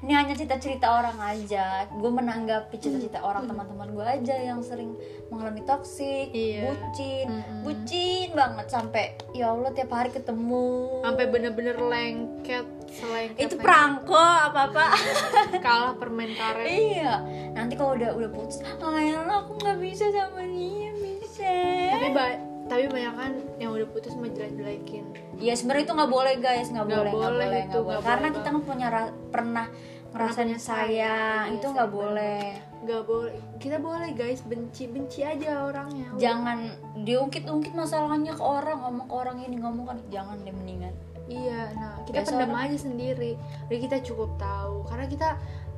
[0.00, 1.84] Ini hanya cerita-cerita orang aja.
[1.86, 4.96] Gue menanggapi cerita-cerita orang teman-teman gue aja yang sering
[5.28, 6.72] mengalami toksik Iya.
[6.72, 7.26] bucin.
[7.28, 7.60] Mm-mm.
[7.62, 11.00] bucin banget sampai ya allah tiap hari ketemu.
[11.00, 14.84] Sampai bener-bener lengket selengket itu perangko apa apa
[15.64, 16.64] kalah permen karet.
[16.66, 17.12] Iya,
[17.52, 21.52] nanti kalau udah udah putus, ayolah aku nggak bisa sama dia bisa.
[21.92, 25.04] tapi ba- tapi banyak kan yang udah putus mah jelek-jelekin.
[25.42, 28.02] Iya sebenarnya itu nggak boleh guys, nggak boleh, nggak boleh boleh, itu, boleh.
[28.06, 28.86] Karena boleh kita kan punya
[29.34, 29.66] pernah
[30.10, 32.44] ngerasain sayang, sayang, itu iya, nggak boleh.
[32.80, 33.34] nggak boleh.
[33.58, 34.40] Kita boleh guys.
[34.46, 36.08] Benci benci aja orangnya.
[36.16, 36.58] Jangan
[37.02, 40.94] diungkit-ungkit masalahnya ke orang, ngomong ke orang ini ngomong kan, jangan deh mendingan.
[41.30, 43.32] iya nah kita Biasa pendam orang- aja sendiri.
[43.70, 44.82] Jadi kita cukup tahu.
[44.90, 45.28] Karena kita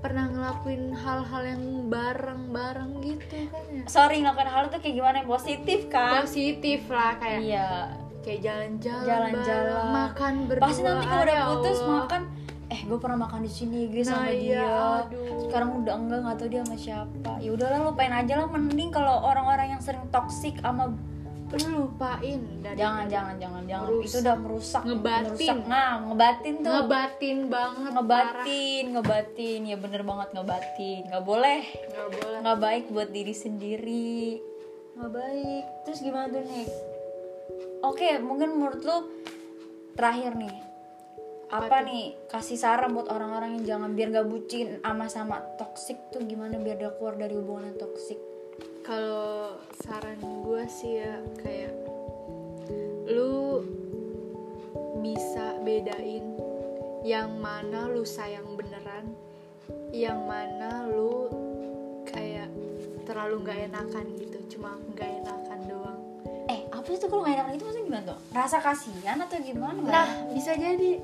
[0.03, 5.31] pernah ngelakuin hal-hal yang bareng-bareng gitu kan ya Sorry ngelakuin hal itu kayak gimana yang
[5.31, 6.21] positif kan?
[6.21, 7.71] positif lah kayak Iya.
[8.21, 9.87] kayak jalan-jalan Jalan-jalan.
[9.89, 11.91] makan berdua Pasti nanti kalau udah ya putus Allah.
[11.97, 12.21] makan,
[12.69, 14.83] eh gue pernah makan di sini gue sama Nah, iya, dia.
[15.01, 15.39] aduh.
[15.41, 17.33] Sekarang udah enggak nggak tahu dia sama siapa.
[17.39, 18.47] Ya udahlah lupain aja lah.
[18.49, 20.91] Mending kalau orang-orang yang sering toksik sama
[21.53, 23.87] lu lupain dari jangan jangan jangan jangan.
[23.89, 24.09] Merusak.
[24.09, 25.25] itu udah merusak Ngebatin.
[25.29, 25.59] merusak.
[25.69, 26.73] Nah ngebatin tuh.
[26.73, 27.95] Ngebatin banget parah.
[28.01, 29.61] ngebatin ngebatin.
[29.69, 31.01] Ya bener banget ngebatin.
[31.13, 31.63] Nggak boleh.
[31.69, 32.39] Nggak boleh.
[32.41, 34.41] Nggak baik buat diri sendiri.
[34.97, 35.65] Nggak baik.
[35.85, 36.69] Terus gimana tuh nih
[37.83, 38.99] oke mungkin menurut lu
[39.99, 40.57] terakhir nih.
[41.53, 42.17] Apa apa, nih?
[42.33, 46.81] Kasih saran buat orang-orang yang jangan biar gak bucin ama sama toksik tuh gimana biar
[46.81, 48.17] dia keluar dari hubungan yang toksik
[48.83, 51.71] kalau saran gue sih ya kayak
[53.07, 53.63] lu
[54.99, 56.35] bisa bedain
[57.07, 59.15] yang mana lu sayang beneran
[59.95, 61.31] yang mana lu
[62.11, 62.51] kayak
[63.07, 66.01] terlalu nggak enakan gitu cuma nggak enakan doang.
[66.51, 68.19] Eh apa sih tuh kalau nggak enakan itu maksudnya gimana tuh?
[68.35, 69.79] Rasa kasihan atau gimana?
[69.79, 70.99] Nah bisa jadi.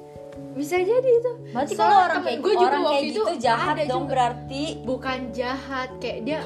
[0.55, 1.33] Bisa jadi itu.
[1.51, 4.11] Berarti kalau orang kayak gue juga orang kayak itu gitu jahat dong juga.
[4.15, 4.63] berarti.
[4.87, 6.41] Bukan jahat kayak dia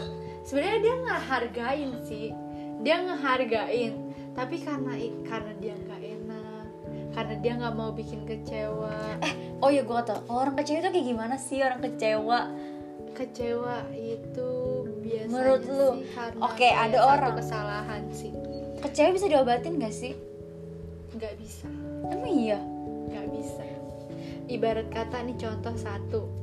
[0.47, 2.27] sebenarnya dia ngehargain sih.
[2.83, 3.95] Dia ngehargain.
[4.33, 4.97] Tapi karena
[5.29, 6.67] karena dia nggak enak
[7.13, 9.21] karena dia nggak mau bikin kecewa.
[9.63, 11.63] Oh ya gue tau orang kecewa itu kayak gimana sih?
[11.63, 12.51] Orang kecewa.
[13.13, 14.51] Kecewa itu
[15.05, 15.91] biasanya Menurut lu?
[16.43, 17.39] Oke, kayak ada orang.
[17.39, 18.33] kesalahan sih.
[18.83, 20.19] Kecewa bisa diobatin gak sih?
[21.15, 21.69] Nggak bisa.
[22.11, 22.59] Emang iya?
[23.13, 23.63] Nggak bisa.
[24.51, 26.42] Ibarat kata nih contoh satu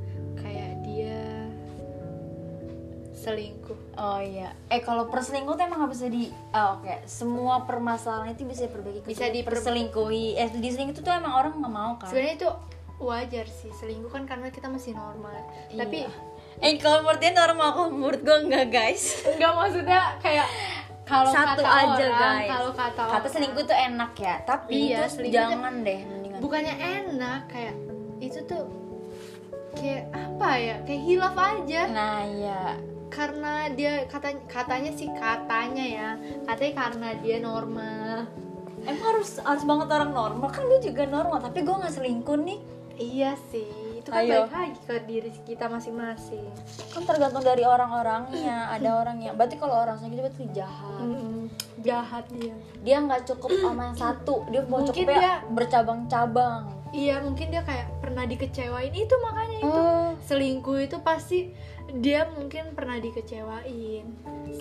[3.20, 4.56] selingkuh Oh iya.
[4.66, 7.04] Eh kalau perselingkuh tuh emang gak bisa di oh, oke.
[7.04, 10.26] Semua permasalahan itu bisa diperbaiki Bisa kecuali diper- perselingkuhi.
[10.34, 12.08] Eh diselingkuh itu tuh emang orang nggak mau kan?
[12.08, 12.50] sebenarnya itu
[12.98, 15.32] wajar sih selingkuh kan karena kita masih normal
[15.68, 15.78] Iya.
[15.78, 15.98] tapi
[16.58, 19.24] Eh kalau menurut dia normal kok menurut gue enggak guys.
[19.26, 20.44] enggak maksudnya kayak
[21.02, 22.50] kalau Satu kata aja orang, guys.
[22.50, 26.38] kalau kata Kata orang, selingkuh tuh enak ya, tapi Iya, itu jangan deh mendingan.
[26.38, 27.74] bukannya enak kayak
[28.18, 28.64] itu tuh
[29.72, 32.60] kayak apa ya kayak hilaf aja Nah iya.
[33.10, 36.08] Karena dia katanya katanya sih katanya ya
[36.44, 38.24] katanya karena dia normal
[38.80, 42.60] Emang harus harus banget orang normal kan dia juga normal, tapi gue nggak selingkuh nih.
[42.96, 44.44] iya sih itu kan Ayo.
[44.44, 46.48] balik lagi ke diri kita masing-masing
[46.88, 48.68] Kan tergantung dari orang-orangnya.
[48.70, 50.96] Ada orang yang berarti kalau orang itu berarti jahat.
[50.98, 51.52] Mm-mm.
[51.78, 56.62] jahat dia Dia nggak cukup sama yang satu, dia mau Mungkin cukupnya dia- bercabang-cabang.
[56.90, 60.10] iya mungkin dia kayak pernah dikecewain itu makanya itu Oh.
[60.20, 61.52] selingkuh itu pasti
[61.98, 64.06] dia mungkin pernah dikecewain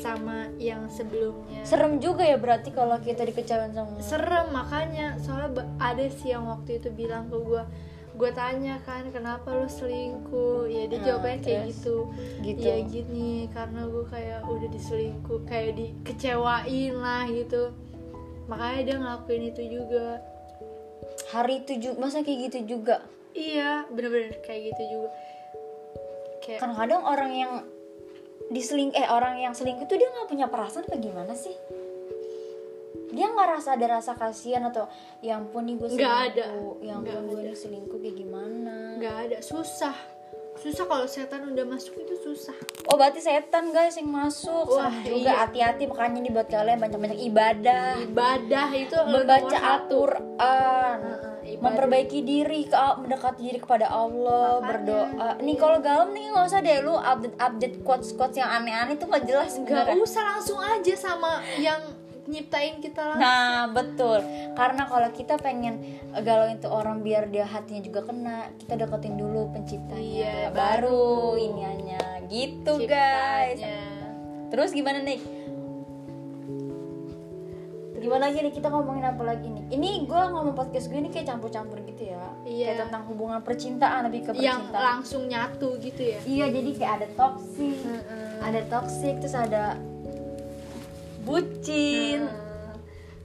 [0.02, 1.62] sama yang sebelumnya.
[1.62, 5.18] Serem juga ya berarti kalau kita dikecewain sama serem makanya.
[5.22, 7.64] Soalnya ada sih yang waktu itu bilang ke gue
[8.20, 10.68] gue tanya kan kenapa lu selingkuh?
[10.68, 12.12] Ya dia Ah, jawabnya kayak gitu.
[12.44, 12.60] Gitu.
[12.68, 17.72] ya gini karena gue kayak udah diselingkuh kayak dikecewain lah gitu.
[18.52, 20.20] Makanya dia ngelakuin itu juga.
[21.30, 23.06] Hari itu juga masa kayak gitu juga?
[23.38, 25.10] Iya bener-bener kayak gitu juga
[26.50, 27.54] kayak kadang-kadang orang yang
[28.50, 31.54] diseling eh orang yang selingkuh tuh dia nggak punya perasaan apa gimana sih?
[33.10, 34.86] Dia nggak rasa ada rasa kasihan atau
[35.22, 36.46] yang pun nih gue Nggak ada.
[36.50, 38.76] selingkuh yang pun gue nih selingkuh kayak gimana?
[38.98, 39.38] Nggak ada.
[39.42, 39.94] Susah.
[40.60, 42.58] Susah kalau setan udah masuk itu susah.
[42.86, 44.68] Oh berarti setan guys yang masuk.
[44.68, 45.16] Wah, Serem juga.
[45.24, 45.34] iya.
[45.46, 47.86] hati-hati makanya nih buat kalian banyak-banyak ibadah.
[48.04, 49.58] Ibadah itu membaca.
[49.58, 51.00] Al-Quran
[51.56, 51.64] ibadah.
[51.66, 54.70] memperbaiki diri ke mendekati diri kepada Allah Makanya.
[54.70, 55.30] berdoa.
[55.42, 56.78] Nih kalau galau nih nggak usah deh.
[56.86, 61.42] Lu update update quotes quotes yang aneh-aneh tuh nggak jelas nggak usah langsung aja sama
[61.58, 61.82] yang
[62.30, 63.26] nyiptain kita langsung.
[63.26, 64.20] Nah betul.
[64.54, 65.82] Karena kalau kita pengen
[66.22, 69.98] galauin tuh orang biar dia hatinya juga kena kita deketin dulu penciptanya.
[69.98, 71.42] Iya, baru baru.
[71.42, 72.02] iniannya.
[72.30, 73.58] Gitu guys.
[74.50, 75.39] Terus gimana nih
[78.00, 79.64] gimana lagi nih kita ngomongin apa lagi nih?
[79.70, 82.24] Ini gue ngomong podcast gue ini kayak campur-campur gitu ya.
[82.44, 82.66] Iya.
[82.72, 84.84] kayak tentang hubungan percintaan lebih ke yang percintaan.
[84.84, 86.20] langsung nyatu gitu ya?
[86.24, 88.32] Iya jadi kayak ada toxic Heeh.
[88.40, 89.64] ada toxic terus ada
[91.22, 92.26] bucin.
[92.26, 92.74] Nah,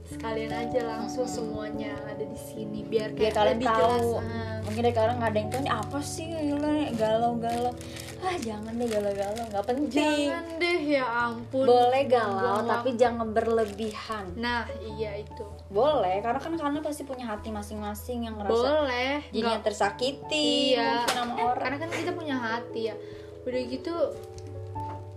[0.05, 3.81] sekalian aja langsung semuanya ada di sini biar biar kayak kalian lebih tahu.
[3.81, 4.05] jelas.
[4.21, 4.57] Ah.
[4.61, 7.73] mungkin dari kalian nggak ada yang tahu ini apa sih gila galau-galau
[8.17, 10.29] ah jangan deh galau-galau nggak penting.
[10.29, 11.65] Jangan deh ya ampun.
[11.65, 14.25] Boleh galau tapi jangan berlebihan.
[14.35, 15.45] Nah iya itu.
[15.67, 19.19] Boleh karena kan kalian pasti punya hati masing-masing yang ngerasa boleh.
[19.29, 21.03] jadinya Nggak- tersakiti iya.
[21.03, 21.59] mungkin sama orang.
[21.59, 22.95] karena kan kita punya hati ya.
[23.43, 23.95] Udah gitu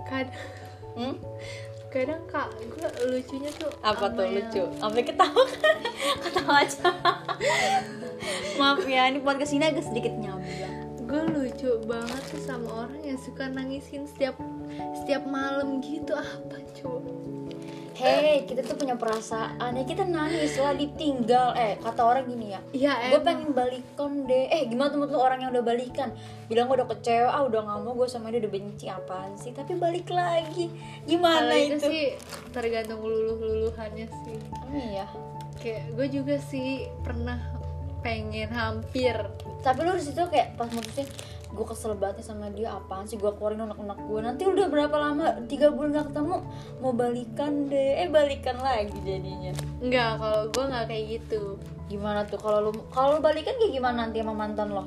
[0.02, 0.36] kadang
[0.92, 1.14] Hmm?
[1.88, 4.62] kadang kak gue lucunya tuh apa tuh yang- lucu?
[4.76, 5.42] Sampai ketawa?
[5.46, 5.76] Kan
[6.26, 6.90] ketawa aja.
[8.58, 10.67] Maaf ya ini podcast ini agak sedikit nyambung
[11.58, 14.38] lucu banget tuh sama orang yang suka nangisin setiap
[15.02, 16.14] setiap malam gitu.
[16.14, 17.10] Apa coba
[17.98, 19.82] Hei, kita tuh punya perasaan ya.
[19.82, 21.58] Kita nangis lah ditinggal.
[21.58, 22.62] Eh kata orang gini ya.
[22.70, 24.46] Ya gue pengen balikan deh.
[24.54, 26.14] Eh gimana tuh menurut lu orang yang udah balikan?
[26.46, 28.86] Bilang gue udah kecewa ah udah nggak mau gue sama dia udah benci.
[28.86, 29.50] Apaan sih?
[29.50, 30.70] Tapi balik lagi.
[31.10, 32.06] Gimana kalau itu itu, sih
[32.54, 34.38] tergantung luluh luluhannya sih.
[34.46, 35.10] Hmm, iya?
[35.58, 37.42] Kayak gue juga sih pernah
[38.06, 39.18] pengen hampir.
[39.66, 41.10] Tapi lu di situ kayak pas mutusin
[41.48, 45.40] gue kesel banget sama dia apaan sih gue keluarin unek-unek gue nanti udah berapa lama?
[45.48, 46.36] Tiga bulan gak ketemu
[46.84, 48.04] mau balikan deh.
[48.04, 49.52] Eh balikan lagi jadinya.
[49.80, 51.42] Enggak, kalau gue nggak kayak gitu.
[51.88, 52.36] Gimana tuh?
[52.36, 54.84] Kalau lu kalau lu balikan kayak gimana nanti sama mantan lo?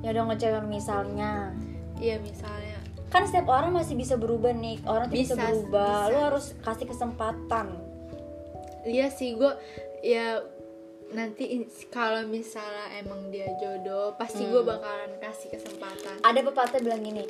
[0.00, 1.50] Ya udah ngecewain misalnya.
[1.98, 2.78] Iya misalnya.
[3.10, 4.78] Kan setiap orang masih bisa berubah nih.
[4.86, 6.06] Orang bisa, Bisa, berubah.
[6.06, 6.12] Bisa.
[6.14, 7.66] lu harus kasih kesempatan.
[8.86, 9.52] Iya sih gue
[10.00, 10.40] ya
[11.10, 16.22] nanti kalau misalnya emang dia jodoh pasti gue bakalan kasih kesempatan.
[16.22, 17.24] Ada pepatah bilang gini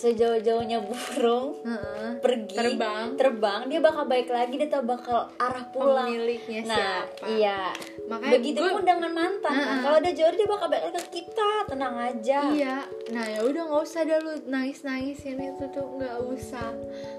[0.00, 2.16] sejauh-jauhnya burung Heeh.
[2.18, 3.06] pergi Terbang.
[3.14, 7.24] terbang dia bakal balik lagi dia tahu bakal arah pulang Pemiliknya nah siapa.
[7.30, 7.60] iya
[8.06, 9.82] Makanya begitupun gua- dengan mantan kan Heeh.
[9.82, 12.76] kalau dia jodoh dia bakal balik lagi ke kita tenang aja iya
[13.10, 16.68] nah ya udah nggak usah dah lu nangis nangisin itu tuh nggak usah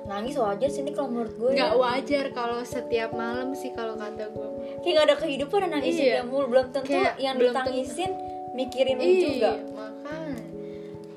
[0.06, 1.78] nangis wajar sini kalau menurut gue nggak ya.
[1.78, 4.48] wajar kalau setiap malam sih kalau kata gue
[4.80, 6.14] kayak gak ada kehidupan dan nangisin Iya.
[6.16, 8.12] dia mulu belum tentu Kayak yang belum ditangisin
[8.52, 10.30] mikirin lu Iya, juga makan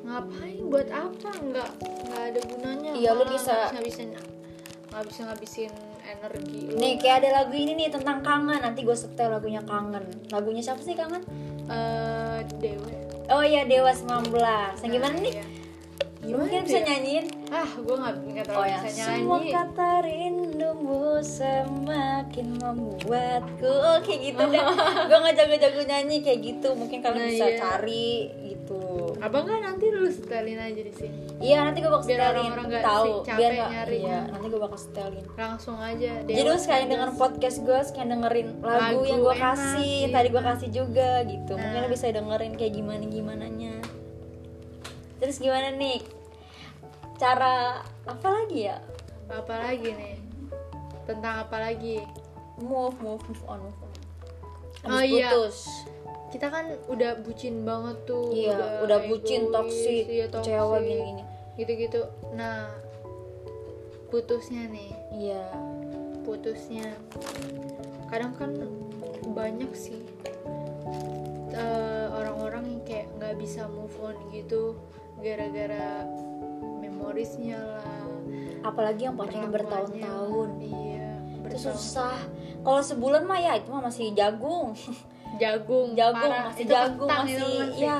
[0.04, 1.30] ngapain buat apa?
[1.30, 1.68] Nggak
[2.04, 2.90] nggak ada gunanya.
[2.98, 4.10] Iya, lu bisa- ngabisin
[4.94, 5.72] bisa ngabisin
[6.06, 6.70] energi.
[6.70, 8.62] Lu nih kayak ada lagu ini nih tentang kangen.
[8.62, 10.06] Nanti gue setel lagunya kangen.
[10.30, 11.18] Lagunya siapa sih kangen?
[11.66, 12.86] Eh, dewa.
[13.26, 14.30] Oh iya dewa 19
[14.84, 15.34] yang gimana nih?
[15.34, 15.46] Iya.
[16.24, 16.84] Gimana Gimana bisa ya?
[16.86, 17.26] nyanyiin?
[17.52, 23.68] ah gue nggak nggak terlalu Oh ya, bisa semua nyanyi kata rindumu semakin membuatku.
[23.68, 24.62] Oh kayak gitu deh.
[25.08, 26.68] Gue gak jago-jago nyanyi kayak gitu.
[26.74, 27.58] Mungkin kalian Nah, bisa iya.
[27.60, 28.08] cari
[29.18, 31.18] abang kan nanti lu setelin aja di sini.
[31.38, 32.34] Iya nanti gue bakal Biar setelin.
[32.36, 33.98] orang-orang nggak Tahu, capek biar gak, nyari.
[34.00, 35.24] Iya nanti gue bakal setelin.
[35.34, 39.98] Langsung aja Jadi lu sekalian denger podcast gue Sekalian dengerin lagu, Lagu yang gue kasih.
[40.00, 40.08] iya.
[40.10, 41.52] Tadi gue kasih juga gitu.
[41.52, 41.82] Mungkin Nah.
[41.82, 43.74] lu bisa dengerin kayak gimana-gimananya
[45.16, 45.98] Terus gimana nih?
[47.14, 48.78] Cara apa lagi ya?
[49.24, 50.16] apa lagi nih?
[51.04, 52.02] Tentang apa lagi?
[52.56, 53.92] Move move move on move on.
[54.84, 55.30] Oh, Habis iya.
[56.34, 61.02] Kita kan udah bucin banget tuh iya udah bucin egois, toksik iya, toksik, kecewa gini
[61.06, 62.02] gini gitu-gitu.
[62.34, 62.66] Nah
[64.10, 64.90] putusnya nih.
[65.14, 65.46] Iya.
[66.26, 66.90] Putusnya.
[68.10, 68.50] Kadang kan
[69.30, 69.98] banyak sih
[71.54, 74.78] eh, orang-orang yang kayak nggak bisa move on gitu
[75.22, 76.02] gara-gara
[76.82, 78.06] memorisnya lah.
[78.66, 79.54] Apalagi yang perlakuannya.
[79.54, 80.50] bertahun-tahun.
[80.58, 82.18] Iya itu bertahun susah.
[82.64, 84.74] Kalau sebulan mah ya itu mah masih jagung
[85.40, 86.50] jagung jagung parah.
[86.50, 87.36] masih Itu jagung kentang masih.
[87.36, 87.82] Itu masih.
[87.82, 87.98] ya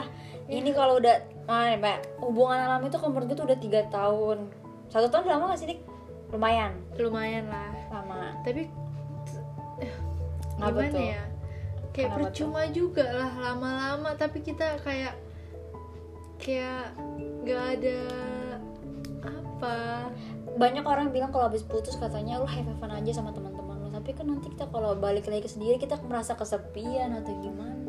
[0.49, 1.17] ini kalau udah
[1.49, 4.39] ah, nih, Mbak, hubungan alam itu menurut gue tuh udah tiga tahun.
[4.93, 5.81] Satu tahun lama gak sih dik?
[6.33, 6.73] Lumayan.
[7.01, 7.73] Lumayan lah.
[7.89, 8.37] Lama.
[8.45, 8.69] Tapi
[10.61, 11.01] gimana tuh?
[11.01, 11.23] ya?
[11.95, 14.11] Kayak Kenapa percuma juga lah lama-lama.
[14.21, 15.15] Tapi kita kayak
[16.37, 16.93] kayak
[17.49, 18.01] gak ada
[19.25, 19.77] apa.
[20.55, 23.54] Banyak orang bilang kalau habis putus katanya lu have fun aja sama lu
[24.05, 27.89] tapi kan nanti kita kalau balik lagi ke sendiri kita merasa kesepian atau gimana?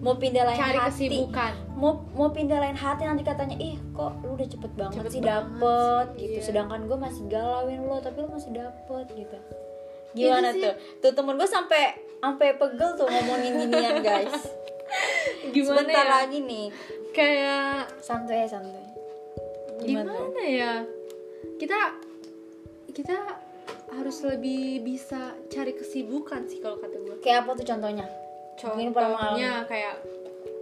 [0.00, 0.88] Mau pindah lain cari hati.
[1.12, 1.52] kesibukan.
[1.76, 5.20] Mau mau pindah lain hati nanti katanya ih kok lu udah cepet banget Cepet sih
[5.20, 5.44] banget.
[5.44, 6.32] dapet sih, gitu.
[6.32, 6.40] Iya.
[6.40, 9.36] sedangkan gue masih galauin lo tapi lu masih dapet gitu.
[10.16, 10.62] Gimana Itu sih.
[10.64, 10.74] tuh?
[11.04, 11.82] Tuh temen gue sampai
[12.16, 14.32] sampai pegel tuh ngomongin ginian guys.
[15.52, 16.12] Gimana sebentar ya?
[16.16, 16.66] lagi nih.
[17.12, 18.88] Kayak santuy santuy.
[19.84, 20.72] Gimana, gimana ya?
[21.60, 21.76] Kita
[22.90, 23.16] kita
[23.90, 28.06] harus lebih bisa cari kesibukan sih kalau kata gue kayak apa tuh contohnya?
[28.60, 29.96] Contohnya kayak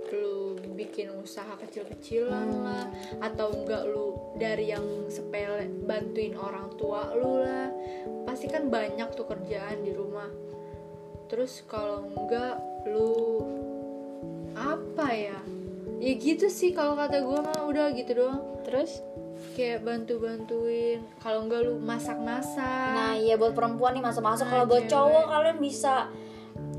[0.09, 2.65] lu bikin usaha kecil-kecilan Hmm.
[2.65, 2.87] lah
[3.21, 7.69] atau enggak lu dari yang sepele bantuin orang tua lu lah.
[8.25, 10.31] Pasti kan banyak tuh kerjaan di rumah.
[11.29, 12.57] Terus kalau enggak
[12.89, 13.13] lu
[14.57, 15.39] apa ya?
[15.99, 18.41] Ya gitu sih kalau kata gue mah udah gitu doang.
[18.65, 19.03] Terus
[19.59, 21.03] kayak bantu-bantuin.
[21.19, 22.95] Kalau enggak lu masak-masak.
[22.95, 26.07] Nah iya buat perempuan nih masuk-masuk Nah, Kalau buat cowok kalian bisa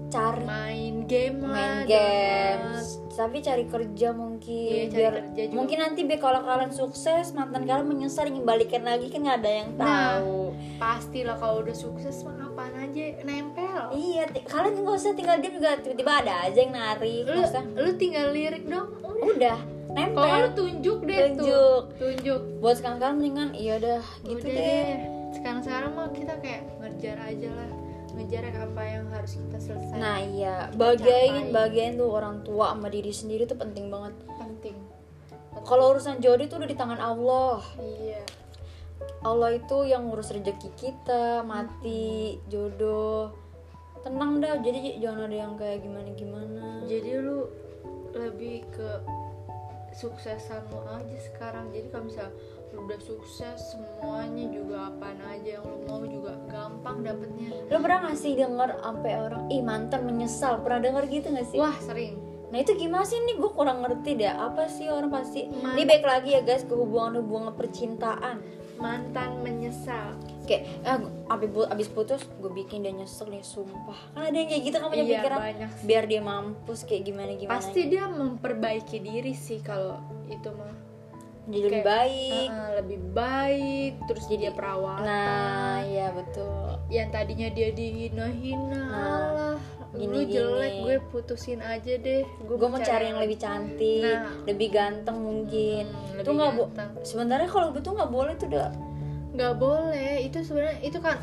[0.10, 2.98] cari main game main games.
[3.14, 5.56] Tapi cari kerja mungkin Iya, cari biar kerja juga.
[5.60, 9.52] mungkin nanti biar kalau kalian sukses mantan kalian menyesal ingin balikan lagi kan nggak ada
[9.54, 9.86] yang Nah.
[10.18, 10.36] tahu.
[10.80, 13.92] pastilah kalau udah sukses mah apaan aja nempel.
[13.92, 17.44] Iya kalian nggak usah tinggal diam juga tiba-tiba ada aja yang narik lu,
[17.76, 18.88] lu tinggal lirik dong.
[19.04, 20.22] Udah udah nempel.
[20.22, 21.46] Kalau lu tunjuk deh Tunjuk.
[21.46, 21.76] tuh.
[21.98, 22.42] Tunjuk.
[22.62, 24.90] Buat sekarang kalian mendingan iya udah gitu Udah deh.
[25.30, 27.70] sekarang sekarang mah kita kayak ngejar aja lah.
[28.10, 29.96] Ngejar apa yang harus kita selesai.
[29.96, 30.56] Nah iya.
[30.74, 34.14] Bagian bagian tuh orang tua sama diri sendiri tuh penting banget.
[34.38, 34.76] Penting.
[35.60, 37.60] Kalau urusan jodoh itu udah di tangan Allah.
[37.78, 38.22] Iya.
[39.20, 43.32] Allah itu yang ngurus rezeki kita, mati, jodoh.
[44.00, 46.88] Tenang dah, jadi jangan ada yang kayak gimana-gimana.
[46.88, 47.52] jadi lu
[48.16, 48.90] lebih ke
[50.00, 51.68] suksesan lu aja sekarang.
[51.76, 52.34] Jadi kalau misalnya
[52.72, 57.50] lu udah sukses semuanya juga apaan aja yang lu mau juga gampang dapetnya.
[57.68, 61.60] Lo pernah gak sih denger sampai orang, ih mantan menyesal, pernah denger gitu gak sih?
[61.60, 62.16] wah sering.
[62.50, 63.22] Nah itu gimana sih?
[63.22, 64.34] Nih, gue kurang ngerti deh.
[64.34, 68.42] Apa sih orang pasti, Man- ini baik lagi ya guys ke hubungan-hubungan percintaan.
[68.82, 70.18] Mantan menyesal
[70.50, 74.00] Kayak, gua- abis, bu- abis putus, gue bikin dia nyesel nih, sumpah.
[74.12, 75.40] Kan ada yang kayak gitu kan punya Iya, pikiran.
[75.40, 75.70] banyak.
[75.84, 80.74] Biar dia mampus kayak gimana-gimana pasti dia memperbaiki diri sih kalau itu mah.
[81.46, 82.48] Jadi lebih kayak, baik.
[82.48, 85.02] uh-uh, lebih baik terus Jadi- dia perawatan.
[85.02, 86.78] Nah, iya betul.
[86.88, 88.90] Yang tadinya dia dihina-hina Nah.
[88.92, 89.56] Allah
[89.92, 90.30] lu gini.
[90.30, 92.22] jelek gue gini putusin aja deh.
[92.40, 94.30] Gue gue mau cari yang lebih cantik Nah.
[94.46, 95.90] lebih ganteng mungkin.
[95.90, 96.90] Hmm, itu lebih nggak ganteng.
[97.02, 98.70] sebenarnya kalau betul nggak boleh tuh udah
[99.40, 100.28] nggak boleh.
[100.28, 101.16] Itu sebenarnya itu kan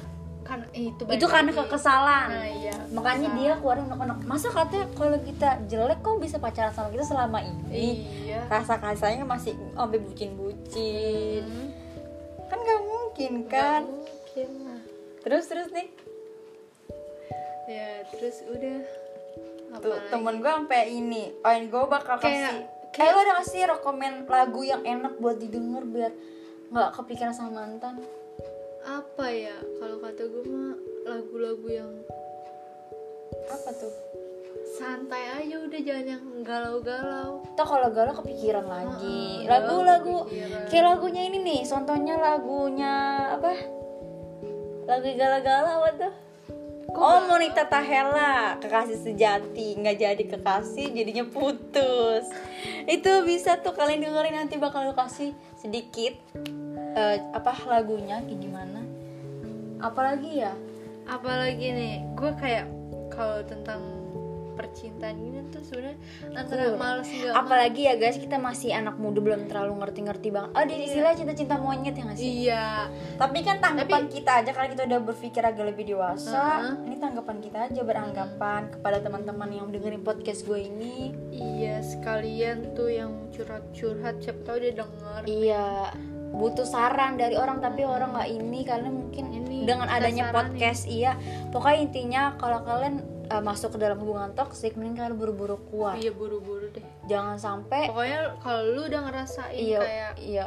[0.47, 2.27] kan itu itu karena kekesalan.
[2.31, 2.75] Nah iya.
[2.95, 7.43] Makanya dia keluarin anak-anak masa katanya kalau kita jelek kok bisa pacaran sama kita selama
[7.43, 8.07] ini?
[8.31, 8.47] Iya.
[8.47, 11.45] Rasa kasarnya masih sampai bucin-bucin.
[11.45, 11.69] Hmm.
[12.47, 13.83] kan nggak mungkin kan?
[13.83, 14.81] mungkin lah
[15.27, 15.91] terus terus nih?
[17.67, 18.87] Ya terus udah.
[19.83, 21.35] Tuh temen gue sampai ini.
[21.43, 22.57] Oh gue bakal Kayak- kasih
[22.95, 26.15] kayak- eh lo ada ngasih rekomen lagu yang enak buat didengar biar
[26.71, 28.03] nggak kepikiran sama mantan.
[28.87, 29.57] Apa ya?
[29.83, 30.75] Kalau kata gue mah
[31.07, 31.91] lagu-lagu yang
[33.47, 33.95] apa tuh?
[34.77, 37.41] santai aja udah jangan yang galau-galau.
[37.57, 39.47] Tuh kalau galau kepikiran lagi.
[39.47, 40.69] Heeh, lagu-lagu galau kepikiran.
[40.69, 42.95] kayak lagunya ini nih contohnya lagunya
[43.41, 43.53] apa?
[44.85, 46.13] Lagu galau-galau apa tuh
[46.97, 48.57] oh Monita Tahela.
[48.59, 49.77] Kekasih sejati.
[49.77, 52.25] Nggak jadi kekasih jadinya putus.
[52.89, 54.35] Itu bisa tuh kalian dengerin.
[54.47, 55.31] Nanti bakal gue kasih
[55.61, 56.17] sedikit
[56.97, 58.81] eh, apa lagunya kayak gimana.
[59.85, 60.53] Apalagi ya?
[61.07, 62.67] Apalagi nih gue kayak
[63.13, 64.06] kalau tentang
[64.57, 65.99] percintaan gini tuh sebenarnya
[66.33, 66.81] antara Betul.
[66.81, 70.75] males nggak apalagi ya guys kita masih anak muda belum terlalu ngerti-ngerti bang oh di
[70.83, 75.01] istilah cinta-cinta monyet ya nggak sih iya Tapi kan tanggapan kita aja karena kita udah
[75.03, 76.37] berpikir agak lebih dewasa.
[76.63, 76.87] Uh-huh.
[76.89, 81.13] Ini tanggapan kita aja beranggapan kepada teman-teman yang dengerin podcast gue ini.
[81.33, 85.93] iya sekalian tuh yang curhat-curhat siapa tahu dia denger Iya,
[86.33, 91.17] butuh saran dari orang tapi orang nggak ini karena mungkin Ini, dengan adanya podcast iya.
[91.51, 95.95] Pokoknya intinya kalau kalian uh, masuk ke dalam hubungan toksik mending kalian buru-buru keluar.
[95.99, 100.47] iya buru-buru deh Jangan sampai pokoknya kalau lu udah ngerasain iya kayak iya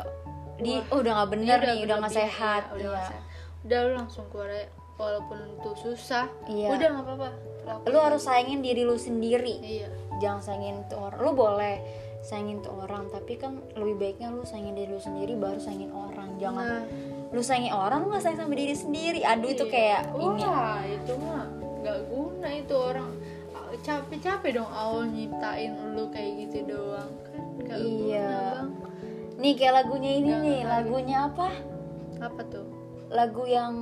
[0.60, 2.62] di oh, udah nggak bener ini nih, udah nggak berlebihan, sehat.
[2.64, 3.08] iya, udah Iya.
[3.08, 3.24] sehat.
[3.64, 4.68] udah lu langsung keluar aja
[5.00, 6.68] walaupun itu susah Iya.
[6.76, 7.30] udah nggak apa-apa.
[7.88, 9.56] Lu harus sayangin diri lu sendiri.
[9.64, 9.88] iya
[10.20, 11.76] jangan sayangin tuh orang lu boleh
[12.20, 16.36] sayangin tuh orang tapi kan lebih baiknya lu sayangin diri lu sendiri baru sayangin orang
[16.36, 16.84] jangan nah
[17.32, 19.72] lu sayangin orang lu nggak sayang sama diri sendiri aduh itu iya.
[19.72, 21.46] kayak ini wah itu mah
[21.82, 23.12] nggak guna itu orang.
[23.70, 27.42] Capek-capek dong awal nyiptain lu kayak gitu doang kan?
[27.62, 27.86] Nggak Iya.
[27.86, 28.70] guna bang.
[29.40, 31.48] Nih kayak lagunya ini Jangan nih lagunya apa?
[32.20, 32.66] Apa tuh?
[33.10, 33.74] Lagu yang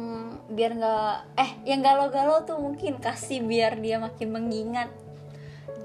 [0.51, 4.91] biar nggak eh yang galau-galau tuh mungkin kasih biar dia makin mengingat.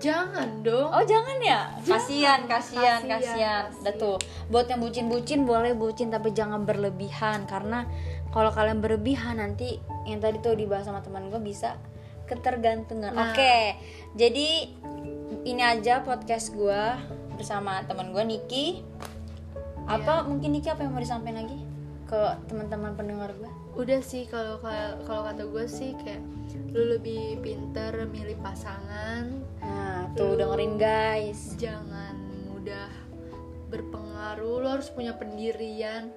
[0.03, 0.91] Jangan dong.
[0.91, 1.71] Oh jangan ya?
[1.79, 3.65] Kasihan Kasihan, kasihan kasihan.
[3.87, 4.17] Udah tuh
[4.51, 7.47] buat yang bucin-bucin boleh bucin tapi jangan berlebihan.
[7.47, 7.87] Karena
[8.35, 9.79] kalau kalian berlebihan nanti
[10.11, 11.79] yang tadi tuh dibahas sama teman gue bisa
[12.33, 13.13] ketergantungan.
[13.13, 13.37] Nah.
[13.37, 13.57] oke
[14.17, 14.49] jadi
[15.45, 16.83] ini aja podcast gue
[17.37, 18.67] bersama teman gue Niki.
[19.85, 21.59] Apa mungkin Niki apa yang mau disampaikan lagi
[22.07, 24.61] ke teman-teman pendengar gue udah sih kalau
[25.09, 26.21] kalau kata gue sih kayak
[26.77, 29.33] lu lebih pinter milih pasangan.
[29.65, 31.57] Nah tuh dengerin guys.
[31.57, 32.17] jangan
[32.53, 32.93] mudah
[33.73, 36.13] berpengaruh lu harus punya pendirian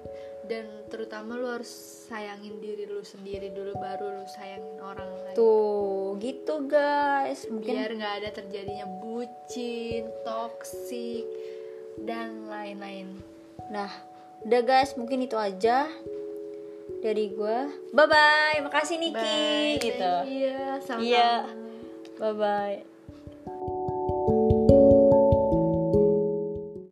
[0.46, 1.68] dan terutama lu harus
[2.06, 7.90] sayangin diri lu sendiri dulu baru lu sayangin orang lain tuh gitu guys mungkin biar
[7.94, 11.26] nggak ada terjadinya bucin toksik
[12.06, 13.36] dan lain-lain
[13.66, 13.90] Nah,
[14.46, 15.90] udah guys, mungkin itu aja
[17.02, 17.66] dari gua.
[17.90, 18.58] Bye bye.
[18.62, 19.82] Makasih Niki Bye.
[19.82, 20.14] gitu.
[20.26, 21.30] iya sama Iya.
[22.18, 22.95] Bye bye.